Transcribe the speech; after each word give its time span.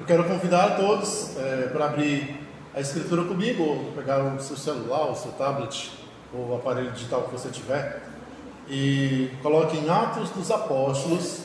Eu 0.00 0.06
quero 0.06 0.24
convidar 0.24 0.64
a 0.64 0.70
todos 0.76 1.36
é, 1.36 1.68
para 1.70 1.84
abrir 1.84 2.40
a 2.74 2.80
escritura 2.80 3.22
comigo, 3.24 3.62
ou 3.62 3.92
pegar 3.92 4.34
o 4.34 4.40
seu 4.40 4.56
celular, 4.56 5.10
o 5.10 5.14
seu 5.14 5.30
tablet, 5.32 5.92
ou 6.32 6.48
o 6.48 6.54
aparelho 6.54 6.90
digital 6.92 7.24
que 7.24 7.32
você 7.32 7.50
tiver, 7.50 8.02
e 8.66 9.30
coloque 9.42 9.76
em 9.76 9.90
Atos 9.90 10.30
dos 10.30 10.50
Apóstolos, 10.50 11.42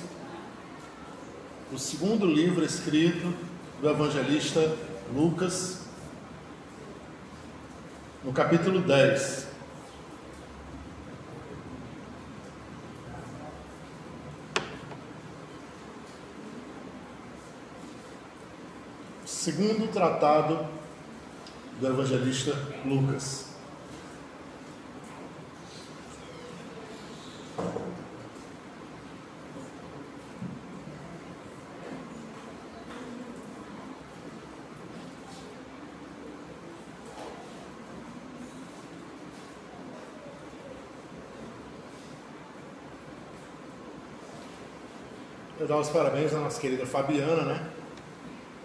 o 1.70 1.78
segundo 1.78 2.26
livro 2.26 2.64
escrito 2.64 3.34
do 3.82 3.90
evangelista 3.90 4.74
Lucas, 5.14 5.82
no 8.24 8.32
capítulo 8.32 8.80
10. 8.80 9.45
Segundo 19.46 19.88
tratado 19.92 20.68
do 21.80 21.88
evangelista 21.88 22.52
Lucas. 22.84 23.54
Eu 45.60 45.68
dar 45.68 45.78
os 45.78 45.90
parabéns 45.90 46.34
à 46.34 46.40
nossa 46.40 46.60
querida 46.60 46.88
Fabiana, 46.88 47.44
né? 47.44 47.75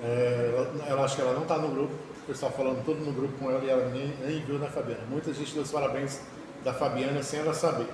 É, 0.03 0.55
ela, 0.55 0.87
ela 0.87 1.05
acho 1.05 1.17
que 1.17 1.23
ela 1.23 1.35
não 1.35 1.43
está 1.43 1.59
no 1.59 1.69
grupo, 1.69 1.93
o 2.23 2.27
pessoal 2.27 2.53
falando 2.53 2.85
tudo 2.85 3.05
no 3.05 3.13
grupo 3.13 3.35
com 3.39 3.51
ela 3.51 3.63
e 3.63 3.69
ela 3.69 3.89
nem, 3.91 4.15
nem 4.25 4.41
viu 4.41 4.59
na 4.59 4.67
Fabiana. 4.67 5.03
Muita 5.09 5.33
gente 5.33 5.53
deu 5.53 5.63
os 5.63 5.71
parabéns 5.71 6.21
da 6.65 6.73
Fabiana 6.73 7.23
sem 7.23 7.41
ela 7.41 7.53
saber. 7.53 7.87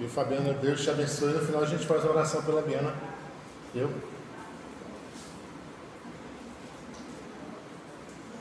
E 0.00 0.08
Fabiana, 0.08 0.52
Deus 0.54 0.82
te 0.82 0.90
abençoe. 0.90 1.32
No 1.32 1.40
final 1.40 1.62
a 1.62 1.66
gente 1.66 1.86
faz 1.86 2.02
uma 2.02 2.12
oração 2.12 2.42
pela 2.42 2.62
Biana. 2.62 2.92
Eu. 3.74 3.90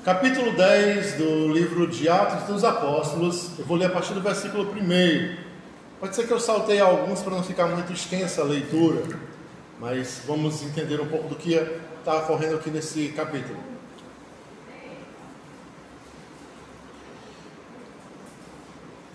Capítulo 0.03 0.53
10 0.53 1.13
do 1.13 1.49
livro 1.49 1.86
de 1.86 2.09
Atos 2.09 2.47
dos 2.47 2.63
Apóstolos. 2.63 3.59
Eu 3.59 3.65
vou 3.65 3.77
ler 3.77 3.86
a 3.86 3.89
partir 3.89 4.13
do 4.13 4.21
versículo 4.21 4.63
1. 4.71 5.38
Pode 5.99 6.15
ser 6.15 6.25
que 6.25 6.33
eu 6.33 6.39
saltei 6.39 6.80
alguns 6.80 7.21
para 7.21 7.36
não 7.36 7.43
ficar 7.43 7.67
muito 7.67 7.93
extensa 7.93 8.41
a 8.41 8.43
leitura, 8.43 9.03
mas 9.81 10.21
vamos 10.27 10.61
entender 10.61 11.01
um 11.01 11.07
pouco 11.07 11.27
do 11.27 11.35
que 11.35 11.55
está 11.55 12.17
ocorrendo 12.17 12.57
aqui 12.57 12.69
nesse 12.69 13.07
capítulo. 13.09 13.57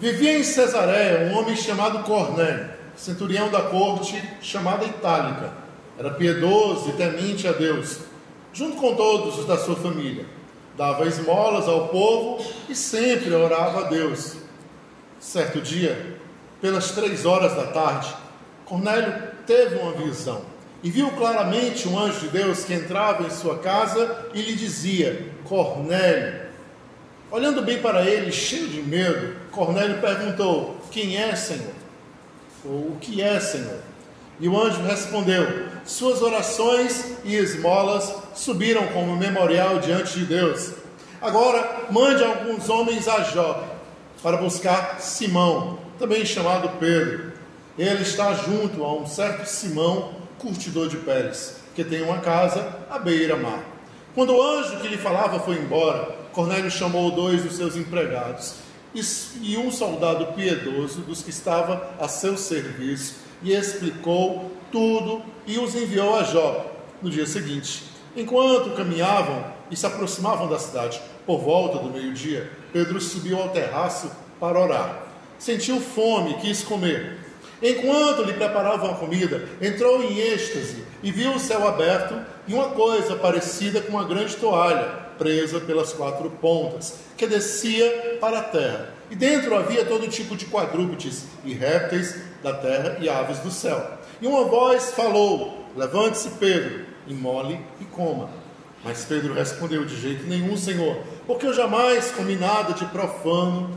Vivia 0.00 0.36
em 0.36 0.42
Cesareia 0.42 1.30
um 1.30 1.38
homem 1.38 1.54
chamado 1.54 2.02
Cornélio, 2.02 2.68
centurião 2.96 3.48
da 3.48 3.62
corte 3.62 4.20
chamada 4.42 4.84
Itálica. 4.84 5.52
Era 5.96 6.10
piedoso 6.10 6.90
e 6.90 6.92
temente 6.94 7.46
a 7.46 7.52
Deus, 7.52 8.00
junto 8.52 8.76
com 8.76 8.96
todos 8.96 9.38
os 9.38 9.46
da 9.46 9.56
sua 9.56 9.76
família. 9.76 10.26
Dava 10.76 11.06
esmolas 11.06 11.68
ao 11.68 11.88
povo 11.90 12.44
e 12.68 12.74
sempre 12.74 13.32
orava 13.32 13.86
a 13.86 13.88
Deus. 13.88 14.36
Certo 15.20 15.60
dia, 15.60 16.18
pelas 16.60 16.90
três 16.90 17.24
horas 17.24 17.54
da 17.54 17.68
tarde, 17.68 18.12
Cornélio 18.64 19.28
teve 19.46 19.76
uma 19.76 19.92
visão 19.92 20.55
e 20.86 20.90
viu 20.90 21.10
claramente 21.10 21.88
um 21.88 21.98
anjo 21.98 22.20
de 22.20 22.28
Deus 22.28 22.62
que 22.62 22.72
entrava 22.72 23.26
em 23.26 23.30
sua 23.30 23.58
casa 23.58 24.28
e 24.32 24.40
lhe 24.40 24.54
dizia: 24.54 25.32
Cornélio. 25.42 26.42
Olhando 27.28 27.60
bem 27.60 27.82
para 27.82 28.06
ele, 28.06 28.30
cheio 28.30 28.68
de 28.68 28.82
medo, 28.82 29.34
Cornélio 29.50 30.00
perguntou: 30.00 30.76
Quem 30.92 31.16
é, 31.16 31.34
Senhor? 31.34 31.74
Ou 32.64 32.92
o 32.92 32.98
que 33.00 33.20
é, 33.20 33.40
Senhor? 33.40 33.80
E 34.38 34.48
o 34.48 34.56
anjo 34.56 34.80
respondeu: 34.82 35.66
Suas 35.84 36.22
orações 36.22 37.16
e 37.24 37.34
esmolas 37.34 38.14
subiram 38.36 38.86
como 38.92 39.16
memorial 39.16 39.80
diante 39.80 40.20
de 40.20 40.24
Deus. 40.24 40.70
Agora 41.20 41.88
mande 41.90 42.22
alguns 42.22 42.68
homens 42.68 43.08
a 43.08 43.24
Jope 43.24 43.66
para 44.22 44.36
buscar 44.36 45.00
Simão, 45.00 45.80
também 45.98 46.24
chamado 46.24 46.78
Pedro. 46.78 47.32
Ele 47.76 48.02
está 48.02 48.34
junto 48.34 48.84
a 48.84 48.94
um 48.94 49.04
certo 49.04 49.46
Simão, 49.46 50.25
curtidor 50.38 50.88
de 50.88 50.96
peles, 50.98 51.56
que 51.74 51.84
tem 51.84 52.02
uma 52.02 52.18
casa 52.18 52.78
à 52.90 52.98
beira-mar. 52.98 53.64
Quando 54.14 54.34
o 54.34 54.42
anjo 54.42 54.80
que 54.80 54.88
lhe 54.88 54.96
falava 54.96 55.40
foi 55.40 55.56
embora, 55.56 56.16
Cornélio 56.32 56.70
chamou 56.70 57.10
dois 57.10 57.42
dos 57.42 57.56
seus 57.56 57.76
empregados 57.76 58.54
e 59.42 59.56
um 59.58 59.70
soldado 59.70 60.32
piedoso 60.34 61.02
dos 61.02 61.22
que 61.22 61.30
estava 61.30 61.90
a 62.00 62.08
seu 62.08 62.36
serviço 62.36 63.16
e 63.42 63.52
explicou 63.52 64.50
tudo 64.72 65.22
e 65.46 65.58
os 65.58 65.74
enviou 65.74 66.16
a 66.16 66.22
Jó 66.22 66.64
no 67.02 67.10
dia 67.10 67.26
seguinte. 67.26 67.84
Enquanto 68.16 68.74
caminhavam 68.74 69.44
e 69.70 69.76
se 69.76 69.86
aproximavam 69.86 70.48
da 70.48 70.58
cidade, 70.58 71.00
por 71.26 71.40
volta 71.40 71.78
do 71.78 71.90
meio-dia, 71.90 72.50
Pedro 72.72 73.00
subiu 73.00 73.38
ao 73.38 73.50
terraço 73.50 74.10
para 74.40 74.58
orar. 74.58 75.02
Sentiu 75.38 75.80
fome 75.80 76.30
e 76.30 76.34
quis 76.34 76.62
comer. 76.62 77.18
Enquanto 77.62 78.22
lhe 78.22 78.34
preparavam 78.34 78.90
a 78.90 78.94
comida, 78.94 79.48
entrou 79.60 80.02
em 80.02 80.18
êxtase 80.18 80.84
e 81.02 81.10
viu 81.10 81.32
o 81.32 81.40
céu 81.40 81.66
aberto 81.66 82.14
e 82.46 82.52
uma 82.52 82.70
coisa 82.70 83.16
parecida 83.16 83.80
com 83.80 83.92
uma 83.92 84.04
grande 84.04 84.36
toalha 84.36 85.06
presa 85.16 85.58
pelas 85.60 85.92
quatro 85.92 86.28
pontas, 86.30 86.98
que 87.16 87.26
descia 87.26 88.18
para 88.20 88.40
a 88.40 88.42
terra. 88.42 88.90
E 89.10 89.14
dentro 89.14 89.56
havia 89.56 89.84
todo 89.84 90.08
tipo 90.08 90.36
de 90.36 90.46
quadrúpedes 90.46 91.24
e 91.44 91.54
répteis 91.54 92.16
da 92.42 92.52
terra 92.52 92.98
e 93.00 93.08
aves 93.08 93.38
do 93.38 93.50
céu. 93.50 93.98
E 94.20 94.26
uma 94.26 94.44
voz 94.44 94.92
falou: 94.92 95.64
Levante-se, 95.74 96.30
Pedro, 96.30 96.84
e 97.06 97.14
mole 97.14 97.60
e 97.80 97.84
coma. 97.84 98.28
Mas 98.84 99.04
Pedro 99.04 99.32
respondeu: 99.32 99.84
De 99.84 99.96
jeito 99.96 100.26
nenhum, 100.26 100.56
Senhor, 100.56 100.98
porque 101.26 101.46
eu 101.46 101.54
jamais 101.54 102.10
comi 102.10 102.36
nada 102.36 102.74
de 102.74 102.84
profano 102.86 103.70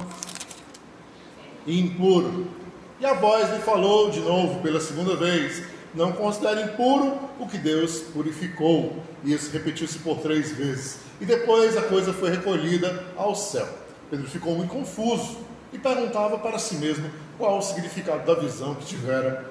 e 1.65 1.79
impuro. 1.79 2.58
E 2.99 3.05
a 3.05 3.13
voz 3.13 3.49
lhe 3.53 3.59
falou 3.59 4.09
de 4.09 4.19
novo 4.19 4.59
pela 4.61 4.79
segunda 4.81 5.15
vez: 5.15 5.63
Não 5.95 6.11
considere 6.11 6.63
impuro 6.63 7.17
o 7.39 7.47
que 7.47 7.57
Deus 7.57 8.01
purificou. 8.13 9.01
E 9.23 9.33
isso 9.33 9.51
repetiu-se 9.51 9.99
por 9.99 10.17
três 10.17 10.51
vezes. 10.51 10.99
E 11.21 11.25
depois 11.25 11.77
a 11.77 11.81
coisa 11.83 12.11
foi 12.11 12.29
recolhida 12.29 13.05
ao 13.15 13.33
céu. 13.35 13.67
Pedro 14.09 14.27
ficou 14.27 14.53
muito 14.53 14.73
confuso 14.73 15.37
e 15.71 15.77
perguntava 15.77 16.37
para 16.39 16.59
si 16.59 16.75
mesmo 16.75 17.09
qual 17.37 17.59
o 17.59 17.61
significado 17.61 18.25
da 18.25 18.39
visão 18.39 18.75
que 18.75 18.85
tivera. 18.85 19.49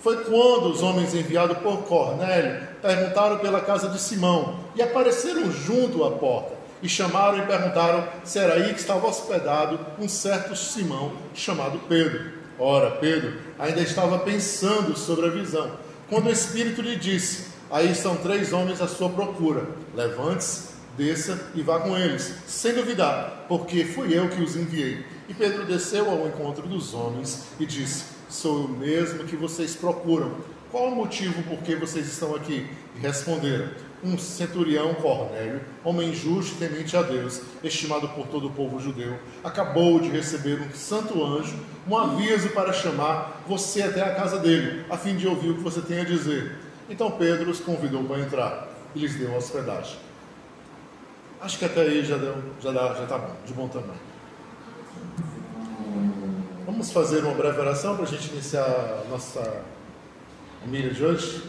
Foi 0.00 0.24
quando 0.24 0.70
os 0.70 0.82
homens 0.82 1.14
enviados 1.14 1.58
por 1.58 1.82
Cornélio 1.82 2.66
perguntaram 2.80 3.38
pela 3.38 3.60
casa 3.60 3.88
de 3.88 4.00
Simão 4.00 4.60
e 4.74 4.80
apareceram 4.80 5.50
junto 5.50 6.04
à 6.04 6.12
porta 6.12 6.56
e 6.80 6.88
chamaram 6.88 7.38
e 7.38 7.46
perguntaram 7.46 8.06
se 8.24 8.38
era 8.38 8.54
aí 8.54 8.72
que 8.72 8.80
estava 8.80 9.06
hospedado 9.06 9.78
um 9.98 10.08
certo 10.08 10.54
Simão 10.54 11.12
chamado 11.34 11.80
Pedro. 11.88 12.37
Ora, 12.58 12.92
Pedro 12.92 13.34
ainda 13.58 13.80
estava 13.80 14.18
pensando 14.18 14.96
sobre 14.98 15.26
a 15.26 15.30
visão, 15.30 15.70
quando 16.08 16.26
o 16.26 16.32
Espírito 16.32 16.82
lhe 16.82 16.96
disse: 16.96 17.46
Aí 17.70 17.90
estão 17.90 18.16
três 18.16 18.52
homens 18.52 18.80
à 18.80 18.88
sua 18.88 19.08
procura. 19.10 19.68
Levante-se, 19.94 20.68
desça 20.96 21.38
e 21.54 21.62
vá 21.62 21.78
com 21.78 21.96
eles, 21.96 22.34
sem 22.46 22.74
duvidar, 22.74 23.44
porque 23.48 23.84
fui 23.84 24.16
eu 24.16 24.28
que 24.28 24.42
os 24.42 24.56
enviei. 24.56 25.04
E 25.28 25.34
Pedro 25.34 25.64
desceu 25.66 26.10
ao 26.10 26.26
encontro 26.26 26.66
dos 26.66 26.94
homens 26.94 27.44
e 27.60 27.66
disse: 27.66 28.04
Sou 28.28 28.64
o 28.64 28.68
mesmo 28.68 29.24
que 29.24 29.36
vocês 29.36 29.76
procuram. 29.76 30.32
Qual 30.70 30.88
o 30.88 30.96
motivo 30.96 31.42
por 31.44 31.58
que 31.58 31.76
vocês 31.76 32.06
estão 32.06 32.34
aqui? 32.34 32.66
E 32.96 32.98
responderam: 32.98 33.68
um 34.02 34.16
centurião 34.16 34.94
Cornélio, 34.94 35.60
homem 35.84 36.14
justo 36.14 36.54
e 36.54 36.68
temente 36.68 36.96
a 36.96 37.02
Deus, 37.02 37.40
estimado 37.62 38.08
por 38.08 38.26
todo 38.28 38.46
o 38.46 38.50
povo 38.50 38.78
judeu, 38.80 39.18
acabou 39.42 39.98
de 39.98 40.08
receber 40.08 40.60
um 40.60 40.70
santo 40.72 41.22
anjo, 41.24 41.56
um 41.86 41.96
aviso 41.96 42.50
para 42.50 42.72
chamar 42.72 43.42
você 43.46 43.82
até 43.82 44.02
a 44.02 44.14
casa 44.14 44.38
dele, 44.38 44.84
a 44.88 44.96
fim 44.96 45.16
de 45.16 45.26
ouvir 45.26 45.50
o 45.50 45.54
que 45.56 45.62
você 45.62 45.80
tem 45.80 46.00
a 46.00 46.04
dizer. 46.04 46.56
Então 46.88 47.10
Pedro 47.10 47.50
os 47.50 47.60
convidou 47.60 48.04
para 48.04 48.20
entrar 48.20 48.68
e 48.94 49.00
lhes 49.00 49.14
deu 49.16 49.34
hospedagem. 49.34 49.98
Acho 51.40 51.58
que 51.58 51.64
até 51.64 51.82
aí 51.82 52.04
já 52.04 52.16
deu, 52.16 52.36
já 52.60 52.72
dá, 52.72 52.94
já 52.94 53.04
está 53.04 53.18
bom, 53.18 53.36
de 53.46 53.52
bom 53.52 53.68
tamanho. 53.68 54.08
Vamos 56.66 56.92
fazer 56.92 57.24
uma 57.24 57.34
breve 57.34 57.60
oração 57.60 57.96
para 57.96 58.04
a 58.04 58.08
gente 58.08 58.30
iniciar 58.30 58.62
a 58.64 59.04
nossa 59.08 59.62
família 60.60 60.92
de 60.92 61.04
hoje. 61.04 61.42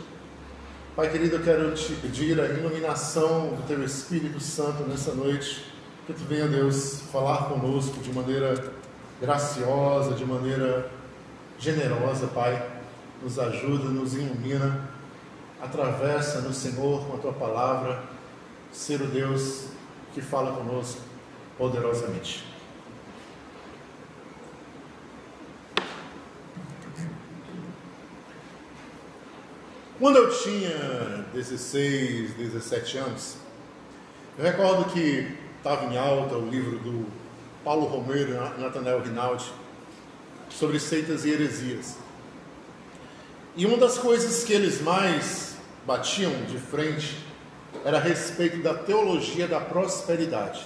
Pai 0.99 1.09
querido, 1.09 1.37
eu 1.37 1.41
quero 1.41 1.73
te 1.73 1.93
pedir 1.93 2.37
a 2.41 2.45
iluminação 2.45 3.55
do 3.55 3.65
Teu 3.65 3.81
Espírito 3.85 4.37
Santo 4.41 4.83
nessa 4.83 5.13
noite, 5.13 5.63
que 6.05 6.11
Tu 6.11 6.25
venha, 6.25 6.45
Deus, 6.45 7.03
falar 7.09 7.45
conosco 7.45 8.01
de 8.01 8.11
maneira 8.11 8.53
graciosa, 9.21 10.13
de 10.13 10.25
maneira 10.25 10.91
generosa, 11.57 12.27
Pai. 12.27 12.61
Nos 13.23 13.39
ajuda, 13.39 13.85
nos 13.85 14.13
ilumina 14.13 14.89
atravessa 15.61 16.41
no 16.41 16.53
Senhor 16.53 17.05
com 17.05 17.15
a 17.15 17.19
tua 17.19 17.31
palavra, 17.31 18.03
ser 18.69 19.01
o 19.01 19.07
Deus 19.07 19.67
que 20.13 20.19
fala 20.21 20.51
conosco 20.51 20.99
poderosamente. 21.57 22.43
Quando 29.99 30.15
eu 30.15 30.29
tinha 30.29 31.25
16, 31.33 32.31
17 32.35 32.97
anos, 32.99 33.35
eu 34.37 34.45
recordo 34.45 34.93
que 34.93 35.35
estava 35.57 35.93
em 35.93 35.97
alta 35.97 36.35
o 36.35 36.49
livro 36.49 36.79
do 36.79 37.05
Paulo 37.65 37.85
Romero 37.85 38.31
e 38.31 38.61
Nathanael 38.61 39.01
Rinaldi 39.01 39.51
sobre 40.49 40.79
seitas 40.79 41.25
e 41.25 41.31
heresias. 41.31 41.97
E 43.57 43.65
uma 43.65 43.75
das 43.75 43.97
coisas 43.97 44.45
que 44.45 44.53
eles 44.53 44.79
mais 44.79 45.57
batiam 45.85 46.31
de 46.45 46.57
frente 46.57 47.17
era 47.83 47.97
a 47.97 48.01
respeito 48.01 48.63
da 48.63 48.73
teologia 48.73 49.49
da 49.49 49.59
prosperidade. 49.59 50.65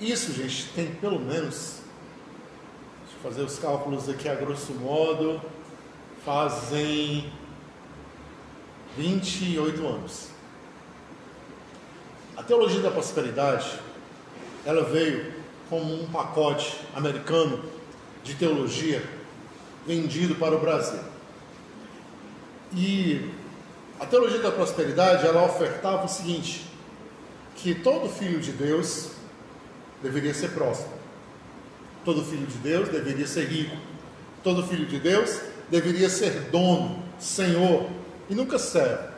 Isso, 0.00 0.32
gente, 0.32 0.70
tem 0.74 0.92
pelo 0.96 1.20
menos, 1.20 1.82
deixa 3.04 3.16
eu 3.16 3.30
fazer 3.30 3.42
os 3.42 3.60
cálculos 3.60 4.08
aqui 4.08 4.28
a 4.28 4.34
grosso 4.34 4.72
modo, 4.72 5.40
fazem 6.24 7.32
28 8.98 9.86
anos. 9.86 10.28
A 12.36 12.42
teologia 12.42 12.80
da 12.80 12.90
prosperidade, 12.90 13.78
ela 14.66 14.82
veio 14.84 15.32
como 15.70 16.02
um 16.02 16.06
pacote 16.10 16.76
americano 16.94 17.62
de 18.24 18.34
teologia 18.34 19.02
vendido 19.86 20.34
para 20.34 20.56
o 20.56 20.58
Brasil. 20.58 20.98
E 22.74 23.30
a 24.00 24.04
teologia 24.04 24.40
da 24.40 24.50
prosperidade, 24.50 25.24
ela 25.24 25.44
ofertava 25.44 26.04
o 26.04 26.08
seguinte, 26.08 26.66
que 27.54 27.76
todo 27.76 28.08
filho 28.08 28.40
de 28.40 28.50
Deus 28.50 29.12
deveria 30.02 30.34
ser 30.34 30.50
próspero. 30.50 30.98
Todo 32.04 32.24
filho 32.24 32.46
de 32.46 32.58
Deus 32.58 32.88
deveria 32.88 33.26
ser 33.26 33.46
rico. 33.46 33.76
Todo 34.42 34.66
filho 34.66 34.86
de 34.86 34.98
Deus 34.98 35.40
deveria 35.70 36.08
ser 36.08 36.50
dono, 36.50 37.02
senhor, 37.18 37.88
e 38.28 38.34
nunca 38.34 38.58
serve. 38.58 39.08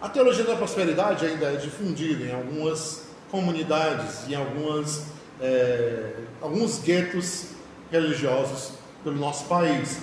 A 0.00 0.08
teologia 0.08 0.44
da 0.44 0.56
prosperidade 0.56 1.24
ainda 1.24 1.46
é 1.46 1.56
difundida 1.56 2.24
em 2.24 2.34
algumas 2.34 3.04
comunidades, 3.30 4.28
em 4.28 4.34
algumas, 4.34 5.04
é, 5.40 6.12
alguns 6.42 6.78
guetos 6.80 7.46
religiosos 7.90 8.72
pelo 9.02 9.16
nosso 9.16 9.46
país. 9.46 10.00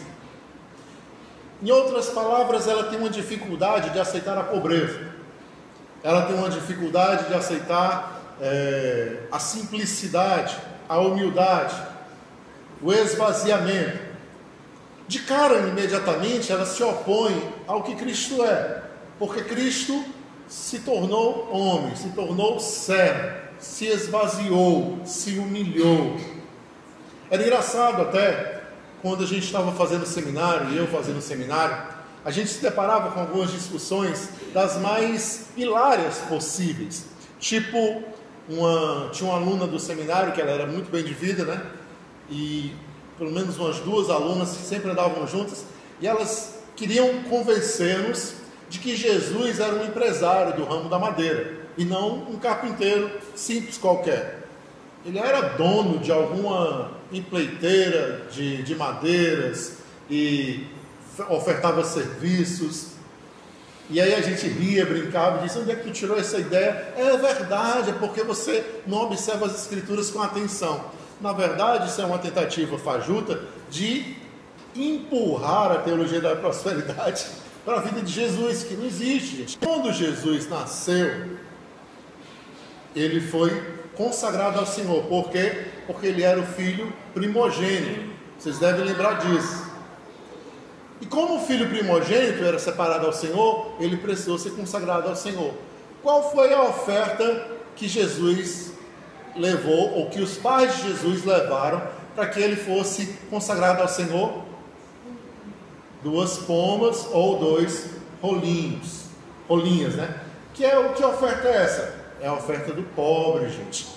Em 1.62 1.69
outras 1.69 2.09
palavras, 2.09 2.68
ela 2.68 2.86
tem 2.86 2.98
uma 2.98 3.09
dificuldade 3.09 3.92
de 3.92 4.00
aceitar 4.00 4.38
a 4.38 4.44
pobreza, 4.44 5.00
ela 6.04 6.24
tem 6.24 6.36
uma 6.36 6.50
dificuldade 6.50 7.27
de 7.27 7.33
aceitar 7.36 8.19
é, 8.42 9.18
a 9.31 9.38
simplicidade, 9.38 10.57
a 10.89 10.97
humildade, 10.97 11.75
o 12.81 12.92
esvaziamento 12.92 14.10
de 15.11 15.19
cara, 15.19 15.67
imediatamente, 15.67 16.53
ela 16.53 16.65
se 16.65 16.81
opõe 16.81 17.53
ao 17.67 17.83
que 17.83 17.95
Cristo 17.95 18.41
é, 18.45 18.81
porque 19.19 19.43
Cristo 19.43 20.05
se 20.47 20.79
tornou 20.79 21.49
homem, 21.51 21.93
se 21.97 22.11
tornou 22.11 22.61
servo, 22.61 23.35
se 23.59 23.87
esvaziou, 23.87 25.01
se 25.03 25.37
humilhou. 25.37 26.15
Era 27.29 27.43
engraçado 27.43 28.03
até, 28.03 28.61
quando 29.01 29.25
a 29.25 29.27
gente 29.27 29.43
estava 29.43 29.73
fazendo 29.73 30.05
seminário, 30.05 30.69
e 30.69 30.77
eu 30.77 30.87
fazendo 30.87 31.19
seminário, 31.19 31.75
a 32.23 32.31
gente 32.31 32.49
se 32.49 32.61
deparava 32.61 33.11
com 33.11 33.19
algumas 33.19 33.51
discussões 33.51 34.29
das 34.53 34.77
mais 34.77 35.47
hilárias 35.57 36.19
possíveis. 36.29 37.07
Tipo, 37.37 38.01
uma, 38.47 39.09
tinha 39.11 39.29
uma 39.29 39.37
aluna 39.37 39.67
do 39.67 39.77
seminário 39.77 40.31
que 40.31 40.39
ela 40.39 40.51
era 40.51 40.65
muito 40.65 40.89
bem 40.89 41.03
de 41.03 41.13
vida, 41.13 41.43
né? 41.43 41.61
E 42.29 42.73
pelo 43.21 43.33
menos 43.33 43.56
umas 43.59 43.77
duas 43.81 44.09
alunas 44.09 44.57
que 44.57 44.63
sempre 44.63 44.89
andavam 44.89 45.27
juntas, 45.27 45.63
e 46.01 46.07
elas 46.07 46.56
queriam 46.75 47.21
convencer-nos 47.29 48.33
de 48.68 48.79
que 48.79 48.95
Jesus 48.95 49.59
era 49.59 49.75
um 49.75 49.85
empresário 49.85 50.56
do 50.56 50.65
ramo 50.65 50.89
da 50.89 50.97
madeira 50.97 51.59
e 51.77 51.85
não 51.85 52.15
um 52.15 52.39
carpinteiro 52.39 53.12
simples 53.35 53.77
qualquer. 53.77 54.47
Ele 55.06 55.19
era 55.19 55.39
dono 55.50 56.00
de 56.00 56.12
alguma 56.12 56.94
empleiteira 57.12 58.25
de, 58.31 58.63
de 58.63 58.73
madeiras 58.73 59.73
e 60.09 60.65
ofertava 61.29 61.83
serviços. 61.83 62.94
E 63.88 64.01
aí 64.01 64.15
a 64.15 64.21
gente 64.21 64.47
ria, 64.47 64.83
brincava 64.83 65.45
e 65.45 65.59
onde 65.59 65.69
é 65.69 65.75
que 65.75 65.83
tu 65.83 65.91
tirou 65.91 66.18
essa 66.18 66.39
ideia? 66.39 66.91
É 66.97 67.15
verdade, 67.18 67.91
é 67.91 67.94
porque 67.94 68.23
você 68.23 68.65
não 68.88 69.03
observa 69.03 69.45
as 69.45 69.62
escrituras 69.62 70.09
com 70.09 70.19
atenção. 70.23 71.00
Na 71.21 71.33
verdade, 71.33 71.88
isso 71.88 72.01
é 72.01 72.06
uma 72.06 72.18
tentativa 72.18 72.79
fajuta 72.79 73.44
de 73.69 74.15
empurrar 74.75 75.71
a 75.71 75.75
teologia 75.77 76.19
da 76.19 76.35
prosperidade 76.35 77.27
para 77.63 77.77
a 77.77 77.79
vida 77.81 78.01
de 78.01 78.12
Jesus, 78.12 78.63
que 78.63 78.73
não 78.73 78.85
existe, 78.85 79.38
gente. 79.38 79.57
Quando 79.59 79.94
Jesus 79.94 80.50
nasceu, 80.50 81.38
ele 82.95 83.21
foi 83.21 83.51
consagrado 83.95 84.59
ao 84.59 84.65
Senhor. 84.65 85.03
Por 85.03 85.29
quê? 85.29 85.68
Porque 85.85 86.07
ele 86.07 86.23
era 86.23 86.39
o 86.39 86.45
filho 86.45 86.91
primogênito. 87.13 88.09
Vocês 88.39 88.57
devem 88.57 88.83
lembrar 88.83 89.19
disso. 89.19 89.69
E 91.00 91.06
como 91.06 91.35
o 91.35 91.45
filho 91.45 91.69
primogênito 91.69 92.44
era 92.44 92.57
separado 92.57 93.06
ao 93.06 93.13
Senhor, 93.13 93.75
ele 93.79 93.97
precisou 93.97 94.39
ser 94.39 94.51
consagrado 94.51 95.07
ao 95.07 95.15
Senhor. 95.15 95.53
Qual 96.01 96.31
foi 96.31 96.51
a 96.51 96.63
oferta 96.63 97.47
que 97.75 97.88
Jesus 97.88 98.70
levou, 99.36 99.98
ou 99.98 100.10
que 100.10 100.22
os 100.22 100.38
pais 100.38 100.78
de 100.78 100.89
Jesus 100.89 101.25
levaram, 101.25 101.81
para 102.16 102.28
que 102.28 102.39
ele 102.39 102.56
fosse 102.56 103.18
consagrado 103.30 103.81
ao 103.81 103.88
Senhor? 103.88 104.44
Duas 106.04 106.38
pombas 106.39 107.07
ou 107.12 107.39
dois 107.39 107.92
rolinhos, 108.22 109.06
rolinhas, 109.48 109.95
né? 109.95 110.22
Que 110.54 110.66
é 110.66 110.78
o 110.78 110.94
que 110.94 111.04
oferta 111.04 111.48
é 111.48 111.63
essa? 111.63 111.95
É 112.22 112.28
a 112.28 112.33
oferta 112.33 112.74
do 112.74 112.83
pobre, 112.83 113.50
gente. 113.50 113.88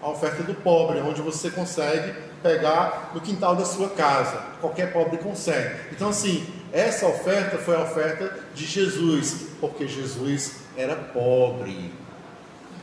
A 0.00 0.08
oferta 0.10 0.42
do 0.42 0.54
pobre, 0.54 1.00
onde 1.00 1.20
você 1.20 1.50
consegue 1.50 2.14
pegar 2.42 3.10
no 3.14 3.20
quintal 3.20 3.56
da 3.56 3.64
sua 3.64 3.88
casa. 3.88 4.36
Qualquer 4.60 4.92
pobre 4.92 5.16
consegue. 5.18 5.76
Então, 5.92 6.10
assim, 6.10 6.46
essa 6.72 7.06
oferta 7.06 7.56
foi 7.56 7.74
a 7.74 7.80
oferta 7.80 8.38
de 8.54 8.66
Jesus, 8.66 9.46
porque 9.60 9.88
Jesus 9.88 10.56
era 10.76 10.94
pobre. 10.94 11.90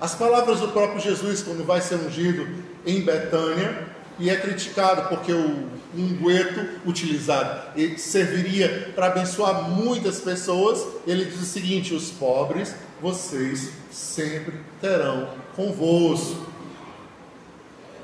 As 0.01 0.15
palavras 0.15 0.59
do 0.59 0.69
próprio 0.69 0.99
Jesus, 0.99 1.43
quando 1.43 1.63
vai 1.63 1.79
ser 1.79 1.93
ungido 1.93 2.47
em 2.83 3.01
Betânia, 3.01 3.87
e 4.17 4.31
é 4.31 4.35
criticado 4.35 5.09
porque 5.09 5.31
o 5.31 5.69
unguento 5.95 6.79
utilizado 6.87 7.79
serviria 7.99 8.91
para 8.95 9.07
abençoar 9.07 9.69
muitas 9.69 10.19
pessoas, 10.19 10.83
ele 11.05 11.25
diz 11.25 11.39
o 11.39 11.45
seguinte: 11.45 11.93
os 11.93 12.09
pobres 12.09 12.73
vocês 12.99 13.69
sempre 13.91 14.59
terão 14.81 15.29
convosco. 15.55 16.47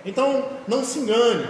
Então, 0.06 0.50
não 0.68 0.84
se 0.84 1.00
engane, 1.00 1.48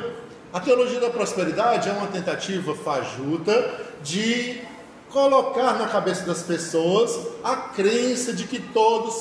a 0.53 0.61
teologia 0.61 1.01
da 1.01 1.09
prosperidade 1.09 1.89
é 1.89 1.91
uma 1.91 2.07
tentativa 2.07 2.73
fajuta 2.73 3.81
de 4.01 4.61
colocar 5.09 5.77
na 5.77 5.87
cabeça 5.87 6.25
das 6.25 6.43
pessoas 6.43 7.19
a 7.43 7.55
crença 7.55 8.31
de 8.31 8.45
que 8.45 8.59
todos 8.59 9.13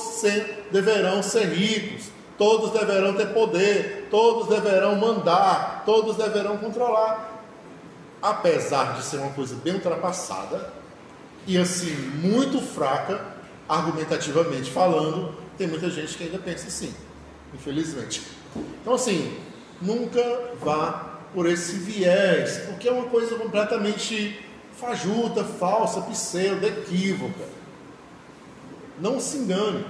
deverão 0.71 1.21
ser 1.23 1.45
ricos, 1.45 2.09
todos 2.37 2.71
deverão 2.71 3.13
ter 3.13 3.27
poder, 3.27 4.07
todos 4.09 4.47
deverão 4.47 4.95
mandar, 4.95 5.83
todos 5.85 6.15
deverão 6.15 6.57
controlar. 6.57 7.43
Apesar 8.21 8.95
de 8.95 9.03
ser 9.03 9.17
uma 9.17 9.31
coisa 9.31 9.55
bem 9.55 9.75
ultrapassada 9.75 10.73
e 11.45 11.57
assim 11.57 11.93
muito 12.21 12.59
fraca, 12.61 13.21
argumentativamente 13.67 14.71
falando, 14.71 15.33
tem 15.57 15.67
muita 15.67 15.89
gente 15.89 16.17
que 16.17 16.23
ainda 16.23 16.39
pensa 16.39 16.67
assim, 16.67 16.93
infelizmente. 17.53 18.21
Então, 18.81 18.93
assim, 18.93 19.37
nunca 19.81 20.21
vá 20.61 21.19
por 21.33 21.47
esse 21.47 21.73
viés, 21.73 22.63
porque 22.67 22.87
é 22.87 22.91
uma 22.91 23.05
coisa 23.05 23.35
completamente 23.35 24.43
fajuta, 24.79 25.43
falsa, 25.43 26.01
pseudo, 26.01 26.65
equívoca. 26.65 27.45
Não 28.99 29.19
se 29.19 29.37
engane. 29.37 29.85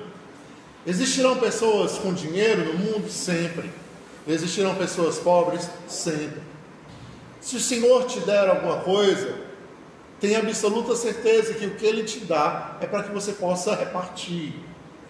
Existirão 0.88 1.36
pessoas 1.36 1.98
com 1.98 2.14
dinheiro 2.14 2.64
no 2.64 2.80
mundo? 2.80 3.12
Sempre. 3.12 3.70
Existirão 4.26 4.74
pessoas 4.76 5.20
pobres? 5.20 5.70
Sempre. 5.86 6.42
Se 7.42 7.58
o 7.58 7.60
Senhor 7.60 8.06
te 8.06 8.22
der 8.22 8.48
alguma 8.48 8.78
coisa, 8.78 9.36
tenha 10.18 10.40
absoluta 10.40 10.96
certeza 10.96 11.54
que 11.56 11.66
o 11.66 11.76
que 11.76 11.86
Ele 11.86 12.04
te 12.04 12.22
dá 12.22 12.78
é 12.80 12.88
para 12.88 13.04
que 13.04 13.12
você 13.12 13.34
possa 13.34 13.76
repartir, 13.76 14.54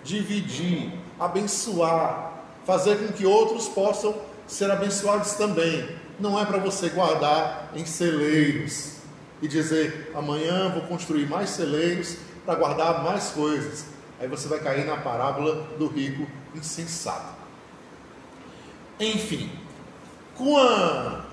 dividir, 0.04 0.94
abençoar, 1.20 2.42
fazer 2.66 2.98
com 2.98 3.14
que 3.14 3.28
outros 3.28 3.68
possam 3.68 4.16
ser 4.48 4.72
abençoados 4.72 5.34
também. 5.34 5.88
Não 6.20 6.40
é 6.40 6.46
para 6.46 6.58
você 6.58 6.90
guardar 6.90 7.72
em 7.76 7.86
celeiros 7.86 8.94
e 9.44 9.48
dizer: 9.48 10.12
amanhã 10.16 10.70
vou 10.70 10.82
construir 10.84 11.28
mais 11.28 11.52
celeiros 11.52 12.18
para 12.44 12.56
guardar 12.56 13.04
mais 13.04 13.30
coisas. 13.30 13.97
Aí 14.20 14.28
você 14.28 14.48
vai 14.48 14.60
cair 14.60 14.86
na 14.86 14.98
parábola 14.98 15.68
do 15.78 15.88
rico 15.88 16.28
insensato. 16.56 17.36
Enfim, 19.00 19.52
com 20.36 20.58
a, 20.58 21.26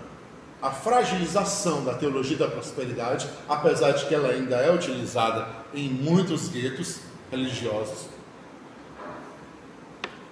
a 0.60 0.70
fragilização 0.70 1.84
da 1.84 1.94
teologia 1.94 2.36
da 2.36 2.48
prosperidade, 2.48 3.28
apesar 3.48 3.92
de 3.92 4.06
que 4.06 4.14
ela 4.14 4.28
ainda 4.28 4.56
é 4.56 4.72
utilizada 4.72 5.46
em 5.72 5.88
muitos 5.88 6.48
guetos 6.48 7.00
religiosos, 7.30 8.08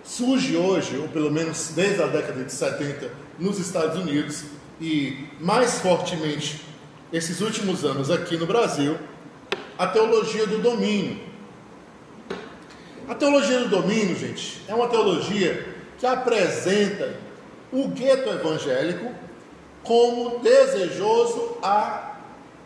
surge 0.05 0.57
hoje, 0.57 0.99
ou 0.99 1.09
pelo 1.09 1.31
menos 1.31 1.73
desde 1.75 2.03
a 2.03 2.07
década 2.07 2.45
de 2.45 2.53
70, 2.53 3.11
nos 3.39 3.59
Estados 3.59 3.99
Unidos 3.99 4.45
e 4.81 5.29
mais 5.41 5.81
fortemente 5.81 6.61
esses 7.13 7.41
últimos 7.41 7.85
anos 7.85 8.11
aqui 8.11 8.37
no 8.37 8.47
Brasil, 8.47 8.99
a 9.79 9.87
teologia 9.87 10.47
do 10.47 10.59
domínio. 10.59 11.32
A 13.13 13.15
teologia 13.15 13.59
do 13.59 13.69
domínio, 13.69 14.17
gente, 14.17 14.63
é 14.67 14.75
uma 14.75 14.89
teologia 14.89 15.69
que 15.99 16.07
apresenta 16.07 17.15
o 17.71 17.89
gueto 17.89 18.31
evangélico 18.31 19.13
como 19.83 20.39
desejoso 20.39 21.59
a 21.63 22.15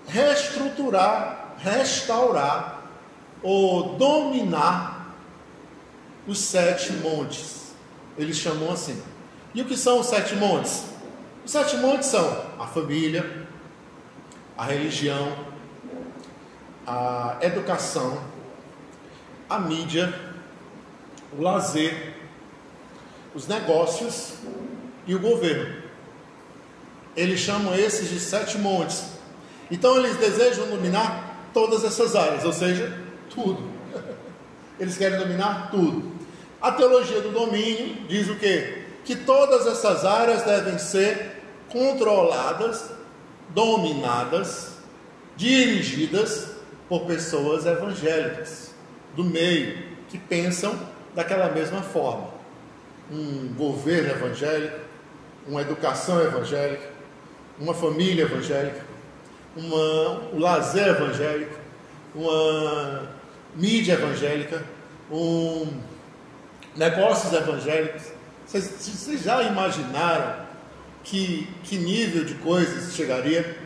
reestruturar, 0.06 1.56
restaurar 1.58 2.84
ou 3.42 3.96
dominar 3.96 5.16
os 6.28 6.38
sete 6.38 6.92
montes. 6.92 7.74
Eles 8.16 8.36
chamam 8.36 8.70
assim. 8.70 9.02
E 9.52 9.60
o 9.60 9.64
que 9.64 9.76
são 9.76 9.98
os 9.98 10.06
sete 10.06 10.36
montes? 10.36 10.84
Os 11.44 11.50
sete 11.50 11.76
montes 11.78 12.06
são 12.06 12.46
a 12.56 12.68
família, 12.68 13.48
a 14.56 14.64
religião, 14.64 15.36
a 16.86 17.36
educação, 17.40 18.22
a 19.50 19.58
mídia, 19.58 20.25
o 21.38 21.42
lazer, 21.42 22.14
os 23.34 23.46
negócios 23.46 24.34
e 25.06 25.14
o 25.14 25.18
governo. 25.18 25.82
Eles 27.16 27.40
chamam 27.40 27.74
esses 27.74 28.08
de 28.08 28.18
sete 28.20 28.58
montes. 28.58 29.04
Então 29.70 29.96
eles 29.96 30.16
desejam 30.16 30.66
dominar 30.68 31.48
todas 31.52 31.84
essas 31.84 32.14
áreas, 32.14 32.44
ou 32.44 32.52
seja, 32.52 32.96
tudo. 33.30 33.62
Eles 34.78 34.96
querem 34.96 35.18
dominar 35.18 35.70
tudo. 35.70 36.12
A 36.60 36.70
teologia 36.70 37.20
do 37.20 37.30
domínio 37.30 38.06
diz 38.06 38.28
o 38.28 38.36
quê? 38.36 38.84
Que 39.04 39.16
todas 39.16 39.66
essas 39.66 40.04
áreas 40.04 40.42
devem 40.42 40.78
ser 40.78 41.42
controladas, 41.70 42.90
dominadas, 43.50 44.76
dirigidas 45.36 46.50
por 46.88 47.06
pessoas 47.06 47.66
evangélicas 47.66 48.74
do 49.14 49.24
meio 49.24 49.78
que 50.08 50.18
pensam 50.18 50.78
daquela 51.16 51.48
mesma 51.48 51.82
forma. 51.82 52.28
Um 53.10 53.48
governo 53.54 54.10
evangélico, 54.10 54.78
uma 55.48 55.62
educação 55.62 56.20
evangélica, 56.20 56.90
uma 57.58 57.72
família 57.72 58.24
evangélica, 58.24 58.84
uma, 59.56 60.20
um 60.34 60.38
lazer 60.38 60.88
evangélico, 60.88 61.56
uma 62.14 63.08
mídia 63.54 63.94
evangélica, 63.94 64.62
um, 65.10 65.80
negócios 66.76 67.32
evangélicos. 67.32 68.02
Vocês, 68.46 69.22
já 69.22 69.42
imaginaram 69.42 70.46
que, 71.02 71.48
que 71.64 71.78
nível 71.78 72.24
de 72.24 72.34
coisas 72.34 72.94
chegaria? 72.94 73.56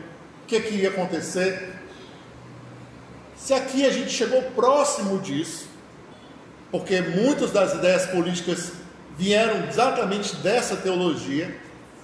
O 0.43 0.47
que, 0.47 0.59
que 0.61 0.75
ia 0.75 0.89
acontecer? 0.89 1.73
Se 3.35 3.53
aqui 3.53 3.85
a 3.85 3.89
gente 3.89 4.11
chegou 4.11 4.41
próximo 4.55 5.19
disso, 5.19 5.70
porque 6.71 7.01
muitas 7.01 7.51
das 7.51 7.73
ideias 7.73 8.05
políticas 8.07 8.71
vieram 9.17 9.67
exatamente 9.67 10.35
dessa 10.37 10.77
teologia, 10.77 11.55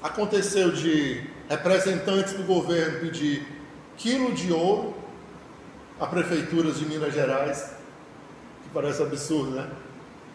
aconteceu 0.03 0.71
de 0.71 1.23
representantes 1.49 2.33
do 2.33 2.43
governo 2.43 2.99
pedir 2.99 3.47
quilo 3.95 4.33
de 4.33 4.51
ouro 4.51 4.93
a 5.99 6.05
prefeituras 6.05 6.77
de 6.77 6.85
Minas 6.85 7.13
Gerais, 7.13 7.71
que 8.63 8.69
parece 8.73 9.01
absurdo, 9.01 9.51
né? 9.51 9.67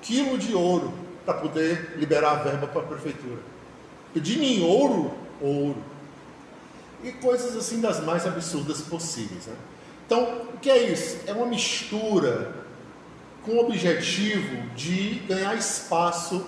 Quilo 0.00 0.36
de 0.38 0.54
ouro 0.54 0.92
para 1.24 1.34
poder 1.34 1.94
liberar 1.96 2.32
a 2.32 2.34
verba 2.36 2.66
para 2.66 2.80
a 2.80 2.84
prefeitura. 2.84 3.38
Pedir 4.12 4.42
em 4.42 4.62
ouro, 4.62 5.14
ouro. 5.40 5.84
E 7.04 7.12
coisas 7.12 7.56
assim 7.56 7.80
das 7.80 8.02
mais 8.02 8.26
absurdas 8.26 8.80
possíveis. 8.80 9.46
Né? 9.46 9.54
Então, 10.06 10.46
o 10.54 10.58
que 10.58 10.70
é 10.70 10.90
isso? 10.90 11.18
É 11.26 11.32
uma 11.32 11.46
mistura 11.46 12.61
com 13.44 13.52
o 13.52 13.60
objetivo 13.60 14.68
de 14.74 15.22
ganhar 15.26 15.54
espaço 15.54 16.46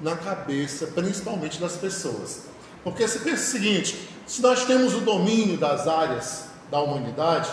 na 0.00 0.16
cabeça, 0.16 0.86
principalmente 0.88 1.60
das 1.60 1.76
pessoas. 1.76 2.46
Porque 2.82 3.06
você 3.06 3.18
pensa 3.20 3.42
o 3.42 3.46
seguinte: 3.46 4.08
se 4.26 4.42
nós 4.42 4.64
temos 4.64 4.94
o 4.94 5.00
domínio 5.00 5.56
das 5.56 5.86
áreas 5.86 6.46
da 6.70 6.80
humanidade, 6.80 7.50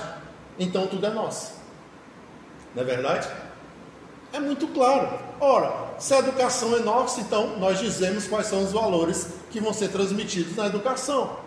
então 0.58 0.88
tudo 0.88 1.06
é 1.06 1.10
nosso. 1.10 1.54
Não 2.76 2.84
é 2.84 2.86
verdade? 2.86 3.28
É 4.32 4.40
muito 4.40 4.68
claro. 4.68 5.20
Ora, 5.40 5.96
se 5.98 6.14
a 6.14 6.20
educação 6.20 6.76
é 6.76 6.80
nossa, 6.80 7.22
então 7.22 7.58
nós 7.58 7.80
dizemos 7.80 8.28
quais 8.28 8.48
são 8.48 8.64
os 8.64 8.72
valores 8.72 9.28
que 9.50 9.60
vão 9.60 9.74
ser 9.74 9.90
transmitidos 9.90 10.56
na 10.56 10.68
educação. 10.68 11.38